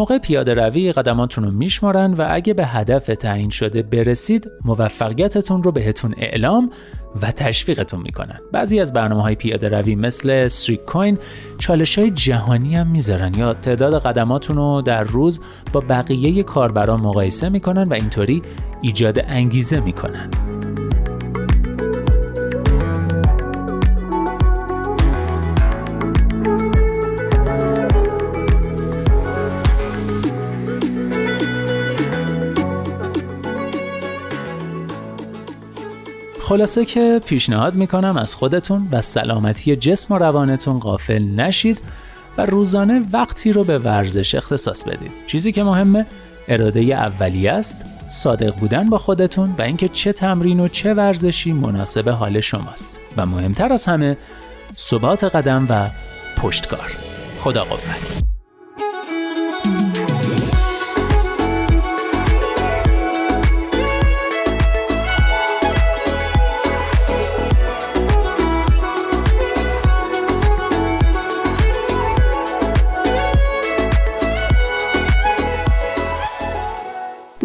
موقع 0.00 0.18
پیاده 0.18 0.54
روی 0.54 0.92
قدماتون 0.92 1.44
رو 1.44 1.50
میشمارن 1.50 2.14
و 2.14 2.26
اگه 2.30 2.54
به 2.54 2.66
هدف 2.66 3.06
تعیین 3.06 3.50
شده 3.50 3.82
برسید 3.82 4.50
موفقیتتون 4.64 5.62
رو 5.62 5.72
بهتون 5.72 6.14
اعلام 6.18 6.70
و 7.22 7.30
تشویقتون 7.32 8.00
می‌کنن. 8.00 8.40
بعضی 8.52 8.80
از 8.80 8.92
برنامه 8.92 9.22
های 9.22 9.34
پیاده 9.34 9.68
روی 9.68 9.94
مثل 9.94 10.48
Sweatcoin 10.48 11.18
چالش 11.58 11.98
های 11.98 12.10
جهانی 12.10 12.74
هم 12.74 12.90
می‌ذارن 12.90 13.34
یا 13.38 13.54
تعداد 13.54 14.02
قدماتون 14.02 14.56
رو 14.56 14.82
در 14.82 15.04
روز 15.04 15.40
با 15.72 15.80
بقیه 15.80 16.42
کاربران 16.42 17.00
مقایسه 17.00 17.48
می‌کنن 17.48 17.88
و 17.88 17.94
اینطوری 17.94 18.42
ایجاد 18.82 19.24
انگیزه 19.28 19.80
می‌کنن. 19.80 20.49
خلاصه 36.50 36.84
که 36.84 37.20
پیشنهاد 37.26 37.74
می‌کنم 37.74 38.16
از 38.16 38.34
خودتون 38.34 38.88
و 38.92 39.02
سلامتی 39.02 39.76
جسم 39.76 40.14
و 40.14 40.18
روانتون 40.18 40.78
غافل 40.78 41.22
نشید 41.22 41.80
و 42.38 42.46
روزانه 42.46 43.02
وقتی 43.12 43.52
رو 43.52 43.64
به 43.64 43.78
ورزش 43.78 44.34
اختصاص 44.34 44.84
بدید. 44.84 45.10
چیزی 45.26 45.52
که 45.52 45.62
مهمه 45.62 46.06
اراده 46.48 46.80
اولیه 46.80 47.52
است. 47.52 47.76
صادق 48.08 48.56
بودن 48.56 48.90
با 48.90 48.98
خودتون 48.98 49.54
و 49.58 49.62
اینکه 49.62 49.88
چه 49.88 50.12
تمرین 50.12 50.60
و 50.60 50.68
چه 50.68 50.94
ورزشی 50.94 51.52
مناسب 51.52 52.08
حال 52.08 52.40
شماست. 52.40 52.98
و 53.16 53.26
مهمتر 53.26 53.72
از 53.72 53.86
همه 53.86 54.16
ثبات 54.76 55.24
قدم 55.24 55.66
و 55.70 55.86
پشتکار. 56.40 56.96
خدا 57.38 57.64
قفل 57.64 58.29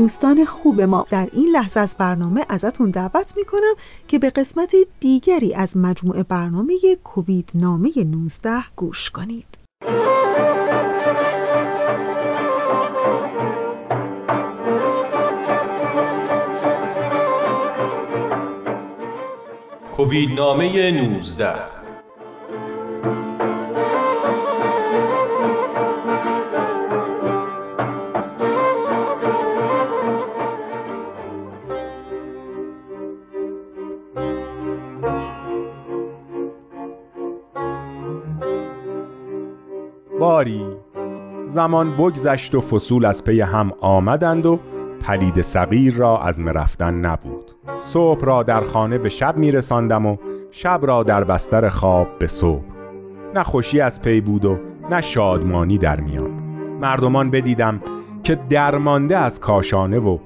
دوستان 0.05 0.45
خوب 0.45 0.81
ما. 0.81 1.05
در 1.09 1.29
این 1.33 1.49
لحظه 1.49 1.79
از 1.79 1.95
برنامه 1.99 2.45
ازتون 2.49 2.89
دعوت 2.89 3.33
می‌کنم 3.37 3.73
که 4.07 4.19
به 4.19 4.29
قسمت 4.29 4.75
دیگری 4.99 5.53
از 5.53 5.77
مجموعه 5.77 6.23
برنامه 6.23 6.73
کووید 7.03 7.49
نامه 7.55 7.91
19 7.97 8.63
گوش 8.75 9.09
کنید. 9.09 9.47
کووید 19.91 20.29
نامه 20.29 20.91
19 20.91 21.84
باری. 40.25 40.65
زمان 41.47 41.97
بگذشت 41.97 42.55
و 42.55 42.61
فصول 42.61 43.05
از 43.05 43.23
پی 43.23 43.41
هم 43.41 43.71
آمدند 43.81 44.45
و 44.45 44.59
پلید 45.01 45.41
صغیر 45.41 45.95
را 45.95 46.21
از 46.21 46.39
مرفتن 46.39 46.93
نبود. 46.93 47.51
صبح 47.79 48.25
را 48.25 48.43
در 48.43 48.61
خانه 48.61 48.97
به 48.97 49.09
شب 49.09 49.37
می 49.37 49.51
رساندم 49.51 50.05
و 50.05 50.17
شب 50.51 50.79
را 50.83 51.03
در 51.03 51.23
بستر 51.23 51.69
خواب 51.69 52.07
به 52.19 52.27
صبح. 52.27 52.63
نه 53.35 53.43
خوشی 53.43 53.81
از 53.81 54.01
پی 54.01 54.21
بود 54.21 54.45
و 54.45 54.57
نه 54.89 55.01
شادمانی 55.01 55.77
در 55.77 55.99
میان. 55.99 56.31
مردمان 56.81 57.31
بدیدم 57.31 57.81
که 58.23 58.39
درمانده 58.49 59.17
از 59.17 59.39
کاشانه 59.39 59.99
و 59.99 60.17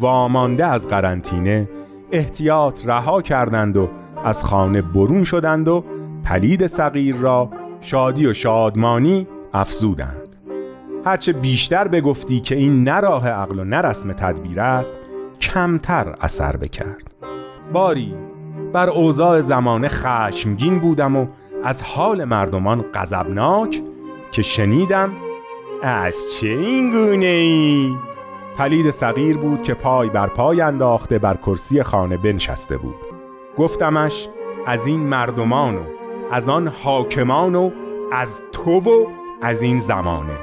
وامانده 0.00 0.66
از 0.66 0.88
قرنطینه 0.88 1.68
احتیاط 2.12 2.86
رها 2.86 3.22
کردند 3.22 3.76
و 3.76 3.88
از 4.24 4.44
خانه 4.44 4.82
برون 4.82 5.24
شدند 5.24 5.68
و 5.68 5.84
پلید 6.24 6.66
صغیر 6.66 7.16
را 7.16 7.50
شادی 7.80 8.26
و 8.26 8.32
شادمانی 8.32 9.26
افزودند. 9.56 10.36
هرچه 11.04 11.32
بیشتر 11.32 11.88
بگفتی 11.88 12.40
که 12.40 12.56
این 12.56 12.84
نه 12.84 13.00
راه 13.00 13.28
عقل 13.28 13.58
و 13.58 13.64
نه 13.64 13.76
رسم 13.76 14.12
تدبیر 14.12 14.60
است 14.60 14.96
کمتر 15.40 16.14
اثر 16.20 16.56
بکرد. 16.56 17.14
باری 17.72 18.14
بر 18.72 18.90
اوضاع 18.90 19.40
زمانه 19.40 19.88
خشمگین 19.88 20.78
بودم 20.78 21.16
و 21.16 21.26
از 21.64 21.82
حال 21.82 22.24
مردمان 22.24 22.84
غضبناک 22.94 23.82
که 24.32 24.42
شنیدم 24.42 25.12
از 25.82 26.16
چه 26.34 26.48
این 26.48 26.90
گونه 26.90 27.26
ای؟ 27.26 27.94
پلید 28.58 28.90
صغیر 28.90 29.36
بود 29.36 29.62
که 29.62 29.74
پای 29.74 30.08
بر 30.08 30.26
پای 30.26 30.60
انداخته 30.60 31.18
بر 31.18 31.36
کرسی 31.36 31.82
خانه 31.82 32.16
بنشسته 32.16 32.76
بود. 32.76 32.96
گفتمش 33.58 34.28
از 34.66 34.86
این 34.86 35.00
مردمان 35.00 35.76
و 35.76 35.80
از 36.32 36.48
آن 36.48 36.68
حاکمان 36.68 37.54
و 37.54 37.70
از 38.12 38.40
تو 38.52 38.80
و 38.80 39.06
از 39.46 39.62
این 39.62 39.78
زمانه. 39.78 40.38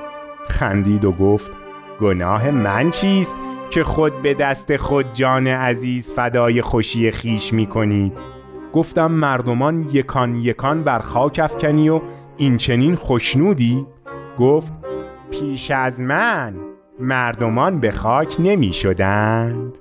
خندید 0.50 1.06
و 1.06 1.12
گفت 1.12 1.52
گناه 2.00 2.52
من 2.52 2.92
چیست 2.92 3.36
که 3.70 3.84
خود 3.84 4.22
به 4.22 4.34
دست 4.34 4.78
خود 4.78 5.14
جان 5.14 5.48
عزیز 5.48 6.12
فدای 6.12 6.62
خوشی 6.62 7.12
خیش 7.12 7.54
می 7.54 7.68
کنید؟ 7.68 8.14
گفتم 8.74 9.12
مردمان 9.12 9.90
یکان 9.94 10.36
یکان 10.36 10.84
بر 10.84 11.00
خاک 11.00 11.40
افکنی 11.44 11.90
و 11.90 12.02
این 12.38 12.58
چنین 12.58 12.96
خوشنودی؟ 12.96 13.86
گفت 14.40 14.74
پیش 15.32 15.72
از 15.72 16.02
من 16.02 16.56
مردمان 17.00 17.80
به 17.80 17.92
خاک 17.92 18.36
نمی 18.40 18.74
شدند. 18.74 19.78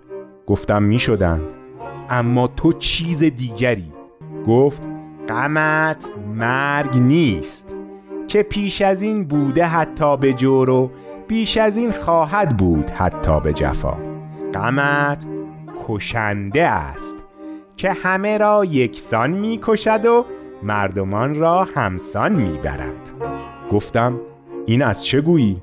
گفتم 0.47 0.83
می 0.83 0.99
شدند. 0.99 1.53
اما 2.11 2.47
تو 2.47 2.73
چیز 2.73 3.25
دیگری؟ 3.25 3.93
گفت 4.47 4.83
غمت 5.29 6.09
مرگ 6.35 6.97
نیست. 6.97 7.82
که 8.29 8.43
پیش 8.43 8.83
از 8.83 9.03
این 9.03 9.25
بوده 9.25 9.65
حتی 9.65 10.17
به 10.17 10.33
جور 10.33 10.71
و 10.71 10.91
بیش 11.29 11.57
از 11.57 11.77
این 11.77 11.93
خواهد 11.93 12.57
بود 12.57 12.91
حتی 12.91 13.41
به 13.41 13.53
جفا 13.53 13.97
غمت 14.55 15.25
کشنده 15.89 16.69
است 16.69 17.17
که 17.77 17.93
همه 17.93 18.39
را 18.39 18.65
یکسان 18.65 19.31
می 19.31 19.59
کشد 19.63 20.07
و 20.07 20.25
مردمان 20.63 21.35
را 21.35 21.65
همسان 21.75 22.33
می 22.33 22.59
برد 22.59 23.11
گفتم 23.73 24.21
این 24.67 24.83
از 24.83 25.05
چه 25.05 25.21
گویی؟ 25.21 25.63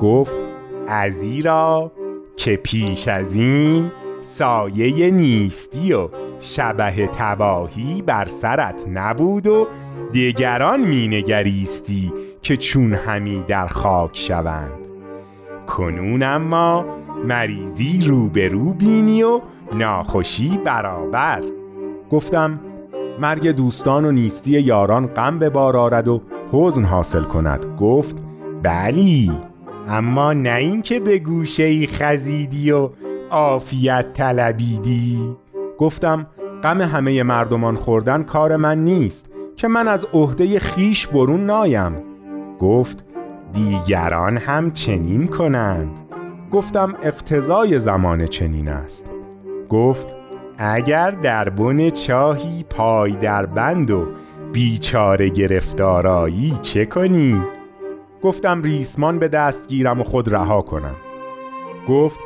گفت 0.00 0.36
ازیرا 0.88 1.92
که 2.36 2.56
پیش 2.56 3.08
از 3.08 3.34
این 3.34 3.90
سایه 4.20 5.10
نیستی 5.10 5.92
و 5.92 6.08
شبه 6.40 7.06
تباهی 7.06 8.02
بر 8.02 8.28
سرت 8.28 8.88
نبود 8.88 9.46
و 9.46 9.66
دیگران 10.12 10.80
مینگریستی 10.80 12.12
که 12.42 12.56
چون 12.56 12.94
همی 12.94 13.44
در 13.48 13.66
خاک 13.66 14.16
شوند. 14.16 14.80
کنون 15.66 16.22
اما 16.22 16.84
مریضی 17.24 18.04
روبرو 18.06 18.72
بینی 18.72 19.22
و 19.22 19.40
ناخوشی 19.74 20.58
برابر. 20.64 21.42
گفتم 22.10 22.60
مرگ 23.20 23.48
دوستان 23.48 24.04
و 24.04 24.12
نیستی 24.12 24.60
یاران 24.60 25.06
غم 25.06 25.38
به 25.38 25.50
بار 25.50 25.76
آرد 25.76 26.08
و 26.08 26.22
حزن 26.52 26.84
حاصل 26.84 27.22
کند. 27.22 27.66
گفت 27.80 28.16
بلی 28.62 29.32
اما 29.88 30.32
نه 30.32 30.54
اینکه 30.54 31.00
به 31.00 31.18
گوشه 31.18 31.62
ای 31.62 31.86
خزیدی 31.86 32.70
و 32.70 32.90
عافیت 33.30 34.12
طلبیدی. 34.14 35.36
گفتم 35.78 36.26
غم 36.62 36.80
همه 36.80 37.22
مردمان 37.22 37.76
خوردن 37.76 38.22
کار 38.22 38.56
من 38.56 38.84
نیست. 38.84 39.29
که 39.60 39.68
من 39.68 39.88
از 39.88 40.06
عهده 40.12 40.58
خیش 40.58 41.06
برون 41.06 41.46
نایم. 41.46 42.02
گفت 42.60 43.04
دیگران 43.52 44.36
هم 44.36 44.70
چنین 44.70 45.26
کنند. 45.26 45.90
گفتم 46.52 46.94
اقتضای 47.02 47.78
زمان 47.78 48.26
چنین 48.26 48.68
است. 48.68 49.10
گفت 49.68 50.08
اگر 50.58 51.10
در 51.10 51.48
بن 51.48 51.90
چاهی 51.90 52.64
پای 52.70 53.12
در 53.12 53.46
بند 53.46 53.90
و 53.90 54.06
بیچاره 54.52 55.28
گرفتارایی 55.28 56.58
چه 56.62 56.84
کنی؟ 56.84 57.42
گفتم 58.22 58.62
ریسمان 58.62 59.18
به 59.18 59.28
دست 59.28 59.68
گیرم 59.68 60.00
و 60.00 60.04
خود 60.04 60.34
رها 60.34 60.62
کنم. 60.62 60.96
گفت 61.88 62.20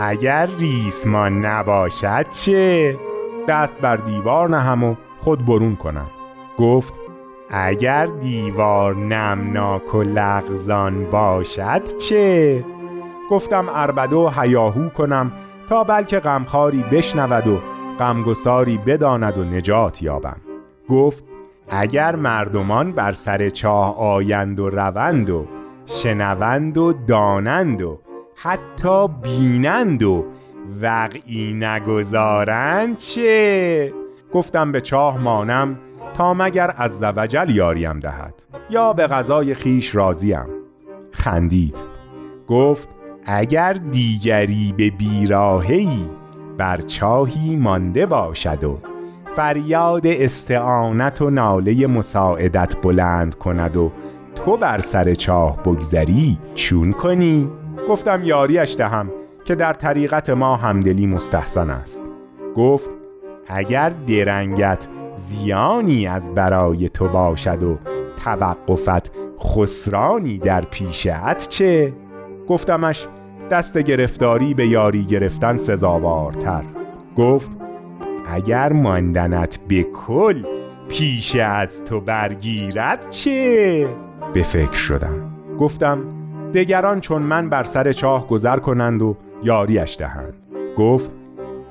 اگر 0.00 0.48
ریسمان 0.58 1.46
نباشد 1.46 2.26
چه؟ 2.30 2.96
دست 3.48 3.80
بر 3.80 3.96
دیوار 3.96 4.48
نهم 4.48 4.84
و 4.84 4.94
خود 5.20 5.46
برون 5.46 5.76
کنم. 5.76 6.06
گفت 6.58 6.94
اگر 7.50 8.06
دیوار 8.06 8.96
نمناک 8.96 9.94
و 9.94 10.02
لغزان 10.02 11.10
باشد 11.10 11.84
چه؟ 11.98 12.64
گفتم 13.30 13.66
اربده 13.74 14.16
و 14.16 14.30
هیاهو 14.40 14.88
کنم 14.88 15.32
تا 15.68 15.84
بلکه 15.84 16.20
غمخواری 16.20 16.84
بشنود 16.92 17.46
و 17.46 17.58
غمگساری 17.98 18.78
بداند 18.78 19.38
و 19.38 19.44
نجات 19.44 20.02
یابم 20.02 20.36
گفت 20.88 21.24
اگر 21.68 22.16
مردمان 22.16 22.92
بر 22.92 23.12
سر 23.12 23.48
چاه 23.48 23.98
آیند 23.98 24.60
و 24.60 24.70
روند 24.70 25.30
و 25.30 25.46
شنوند 25.86 26.78
و 26.78 26.92
دانند 26.92 27.82
و 27.82 28.00
حتی 28.36 29.08
بینند 29.22 30.02
و 30.02 30.24
وقعی 30.80 31.54
نگذارند 31.54 32.98
چه؟ 32.98 33.92
گفتم 34.32 34.72
به 34.72 34.80
چاه 34.80 35.18
مانم 35.18 35.78
تا 36.16 36.34
مگر 36.34 36.74
از 36.76 36.98
زوجل 36.98 37.50
یاریم 37.50 38.00
دهد؟ 38.00 38.34
یا 38.70 38.92
به 38.92 39.06
غذای 39.06 39.54
خیش 39.54 39.94
راضیم 39.94 40.46
خندید. 41.12 41.76
گفت 42.48 42.88
اگر 43.26 43.72
دیگری 43.72 44.74
به 44.76 44.90
بیراهی 44.90 46.10
بر 46.58 46.76
چاهی 46.76 47.56
مانده 47.56 48.06
باشد 48.06 48.64
و 48.64 48.78
فریاد 49.36 50.06
استعانت 50.06 51.22
و 51.22 51.30
ناله 51.30 51.86
مساعدت 51.86 52.76
بلند 52.82 53.34
کند 53.34 53.76
و 53.76 53.92
تو 54.34 54.56
بر 54.56 54.78
سر 54.78 55.14
چاه 55.14 55.62
بگذری 55.62 56.38
چون 56.54 56.92
کنی؟ 56.92 57.50
گفتم 57.88 58.24
یاریش 58.24 58.76
دهم 58.76 59.10
که 59.44 59.54
در 59.54 59.72
طریقت 59.72 60.30
ما 60.30 60.56
همدلی 60.56 61.06
مستحسن 61.06 61.70
است. 61.70 62.02
گفت 62.56 62.90
اگر 63.48 63.92
درنگت 64.06 64.88
زیانی 65.16 66.06
از 66.06 66.34
برای 66.34 66.88
تو 66.88 67.08
باشد 67.08 67.62
و 67.62 67.78
توقفت 68.24 69.12
خسرانی 69.40 70.38
در 70.38 70.60
پیشت 70.60 71.48
چه؟ 71.48 71.92
گفتمش 72.48 73.06
دست 73.50 73.78
گرفتاری 73.78 74.54
به 74.54 74.68
یاری 74.68 75.04
گرفتن 75.04 75.56
سزاوارتر 75.56 76.62
گفت 77.16 77.50
اگر 78.28 78.72
ماندنت 78.72 79.58
به 79.68 79.82
کل 79.82 80.44
پیش 80.88 81.36
از 81.36 81.84
تو 81.84 82.00
برگیرد 82.00 83.10
چه؟ 83.10 83.88
به 84.32 84.42
فکر 84.42 84.72
شدم 84.72 85.30
گفتم 85.58 85.98
دگران 86.54 87.00
چون 87.00 87.22
من 87.22 87.48
بر 87.48 87.62
سر 87.62 87.92
چاه 87.92 88.28
گذر 88.28 88.58
کنند 88.58 89.02
و 89.02 89.16
یاریش 89.42 89.96
دهند 89.98 90.34
گفت 90.76 91.10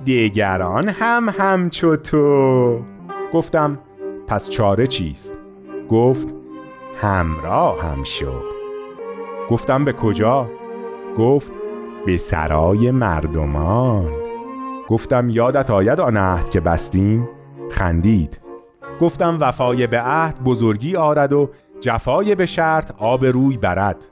دیگران 0.05 0.89
هم 0.89 1.29
همچو 1.37 1.95
تو 1.95 2.79
گفتم 3.35 3.79
پس 4.27 4.49
چاره 4.49 4.87
چیست؟ 4.87 5.35
گفت 5.89 6.33
همراه 7.01 7.81
هم 7.81 8.03
شو. 8.03 8.33
گفتم 9.49 9.85
به 9.85 9.93
کجا؟ 9.93 10.49
گفت 11.17 11.51
به 12.05 12.17
سرای 12.17 12.91
مردمان. 12.91 14.11
گفتم 14.89 15.29
یادت 15.29 15.71
آید 15.71 15.99
آن 15.99 16.17
عهد 16.17 16.49
که 16.49 16.59
بستیم؟ 16.59 17.29
خندید. 17.71 18.39
گفتم 19.01 19.37
وفای 19.41 19.87
به 19.87 20.01
عهد 20.01 20.43
بزرگی 20.43 20.95
آرد 20.95 21.33
و 21.33 21.49
جفای 21.81 22.35
به 22.35 22.45
شرط 22.45 22.91
آب 22.97 23.25
روی 23.25 23.57
برد. 23.57 24.05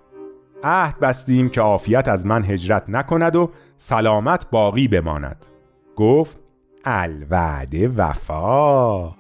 عهد 0.64 1.00
بستیم 1.00 1.50
که 1.50 1.62
عافیت 1.62 2.08
از 2.08 2.26
من 2.26 2.44
هجرت 2.44 2.84
نکند 2.88 3.36
و 3.36 3.50
سلامت 3.76 4.50
باقی 4.52 4.88
بماند. 4.88 5.46
گفت 5.96 6.43
الوعده 6.86 7.88
وفا. 7.88 9.14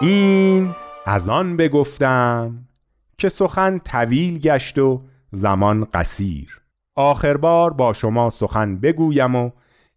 این 0.00 0.74
از 1.06 1.28
آن 1.28 1.56
بگفتم 1.56 2.64
که 3.18 3.28
سخن 3.28 3.78
طویل 3.78 4.38
گشت 4.38 4.78
و 4.78 5.02
زمان 5.32 5.84
قصیر. 5.84 6.60
آخر 6.94 7.36
بار 7.36 7.72
با 7.72 7.92
شما 7.92 8.30
سخن 8.30 8.80
بگویم 8.80 9.34
و 9.34 9.50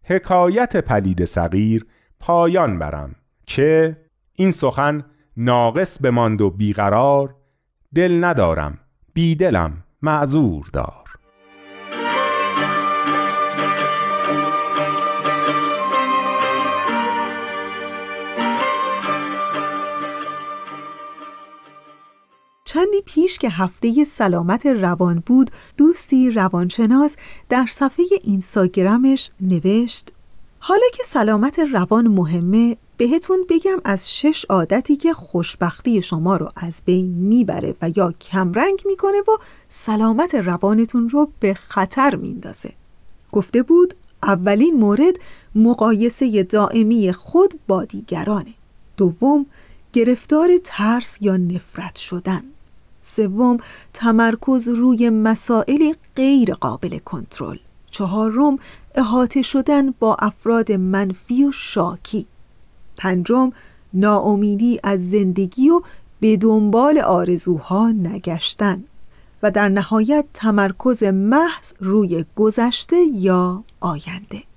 حکایت 0.04 0.76
پلید 0.76 1.24
صغیر 1.24 1.86
پایان 2.20 2.78
برم 2.78 3.14
که 3.46 3.96
این 4.34 4.50
سخن 4.50 5.04
ناقص 5.36 5.98
بماند 6.02 6.40
و 6.40 6.50
بیقرار 6.50 7.34
دل 7.94 8.24
ندارم 8.24 8.78
بیدلم 9.14 9.84
معذور 10.02 10.66
دار. 10.72 11.08
چندی 22.64 23.02
پیش 23.06 23.38
که 23.38 23.50
هفته 23.50 24.04
سلامت 24.04 24.66
روان 24.66 25.22
بود 25.26 25.50
دوستی 25.76 26.30
روانشناس 26.30 27.16
در 27.48 27.66
صفحه 27.66 28.04
اینستاگرامش 28.22 29.30
نوشت 29.40 30.12
حالا 30.58 30.86
که 30.94 31.02
سلامت 31.06 31.58
روان 31.58 32.08
مهمه 32.08 32.76
بهتون 32.96 33.46
بگم 33.48 33.78
از 33.84 34.10
شش 34.16 34.44
عادتی 34.44 34.96
که 34.96 35.12
خوشبختی 35.12 36.02
شما 36.02 36.36
رو 36.36 36.48
از 36.56 36.82
بین 36.84 37.10
می‌بره 37.10 37.74
و 37.82 37.90
یا 37.96 38.12
کمرنگ 38.12 38.82
می‌کنه 38.86 39.20
و 39.20 39.38
سلامت 39.68 40.34
روانتون 40.34 41.08
رو 41.08 41.30
به 41.40 41.54
خطر 41.54 42.14
میندازه. 42.14 42.72
گفته 43.32 43.62
بود 43.62 43.94
اولین 44.22 44.76
مورد 44.76 45.16
مقایسه 45.54 46.42
دائمی 46.42 47.12
خود 47.12 47.54
با 47.68 47.84
دیگرانه. 47.84 48.54
دوم 48.96 49.46
گرفتار 49.92 50.50
ترس 50.64 51.18
یا 51.20 51.36
نفرت 51.36 51.96
شدن. 51.96 52.42
سوم 53.02 53.58
تمرکز 53.94 54.68
روی 54.68 55.10
مسائل 55.10 55.92
غیر 56.16 56.54
قابل 56.54 56.98
کنترل. 56.98 57.58
چهارم 57.90 58.58
احاطه 58.98 59.42
شدن 59.42 59.90
با 59.90 60.16
افراد 60.18 60.72
منفی 60.72 61.44
و 61.44 61.52
شاکی. 61.52 62.26
پنجم 62.96 63.52
ناامیدی 63.94 64.80
از 64.84 65.10
زندگی 65.10 65.70
و 65.70 65.82
به 66.20 66.36
دنبال 66.36 66.98
آرزوها 66.98 67.92
نگشتن. 67.92 68.84
و 69.42 69.50
در 69.50 69.68
نهایت 69.68 70.24
تمرکز 70.34 71.02
محض 71.02 71.72
روی 71.80 72.24
گذشته 72.36 72.96
یا 72.96 73.64
آینده. 73.80 74.47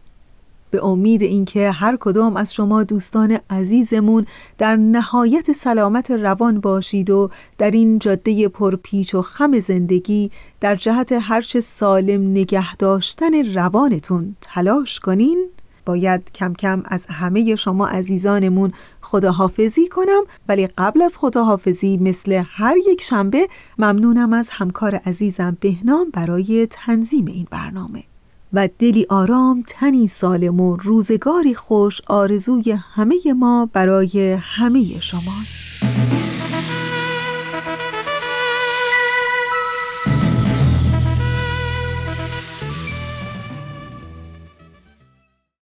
به 0.72 0.86
امید 0.86 1.22
اینکه 1.22 1.72
هر 1.72 1.98
کدام 2.00 2.38
از 2.38 2.54
شما 2.54 2.84
دوستان 2.84 3.40
عزیزمون 3.50 4.26
در 4.58 4.76
نهایت 4.76 5.52
سلامت 5.52 6.12
روان 6.12 6.60
باشید 6.60 7.10
و 7.10 7.30
در 7.58 7.72
این 7.72 8.00
جاده 8.00 8.48
پرپیچ 8.48 9.16
و 9.16 9.22
خم 9.22 9.60
زندگی 9.60 10.32
در 10.60 10.76
جهت 10.76 11.12
هرچه 11.22 11.62
سالم 11.62 12.32
نگه 12.32 12.76
داشتن 12.76 13.54
روانتون 13.54 14.36
تلاش 14.42 15.00
کنین. 15.00 15.50
باید 15.86 16.32
کم 16.32 16.54
کم 16.54 16.84
از 16.86 17.06
همه 17.06 17.56
شما 17.56 17.88
عزیزانمون 17.88 18.74
خداحافظی 19.02 19.88
کنم. 19.88 20.24
ولی 20.50 20.68
قبل 20.68 21.02
از 21.02 21.18
خداحافظی 21.18 21.98
مثل 21.98 22.44
هر 22.46 22.76
یک 22.88 23.02
شنبه 23.02 23.48
ممنونم 23.78 24.34
از 24.34 24.50
همکار 24.50 24.96
عزیزم 24.96 25.58
بهنام 25.60 26.10
برای 26.14 26.68
تنظیم 26.72 27.26
این 27.26 27.48
برنامه. 27.52 28.04
و 28.54 28.70
دلی 28.80 29.06
آرام 29.10 29.64
تنی 29.68 30.08
سالم 30.08 30.62
و 30.62 30.76
روزگاری 30.76 31.56
خوش 31.56 32.02
آرزوی 32.08 32.72
همه 32.72 33.16
ما 33.38 33.70
برای 33.74 34.32
همه 34.32 35.00
شماست. 35.00 36.31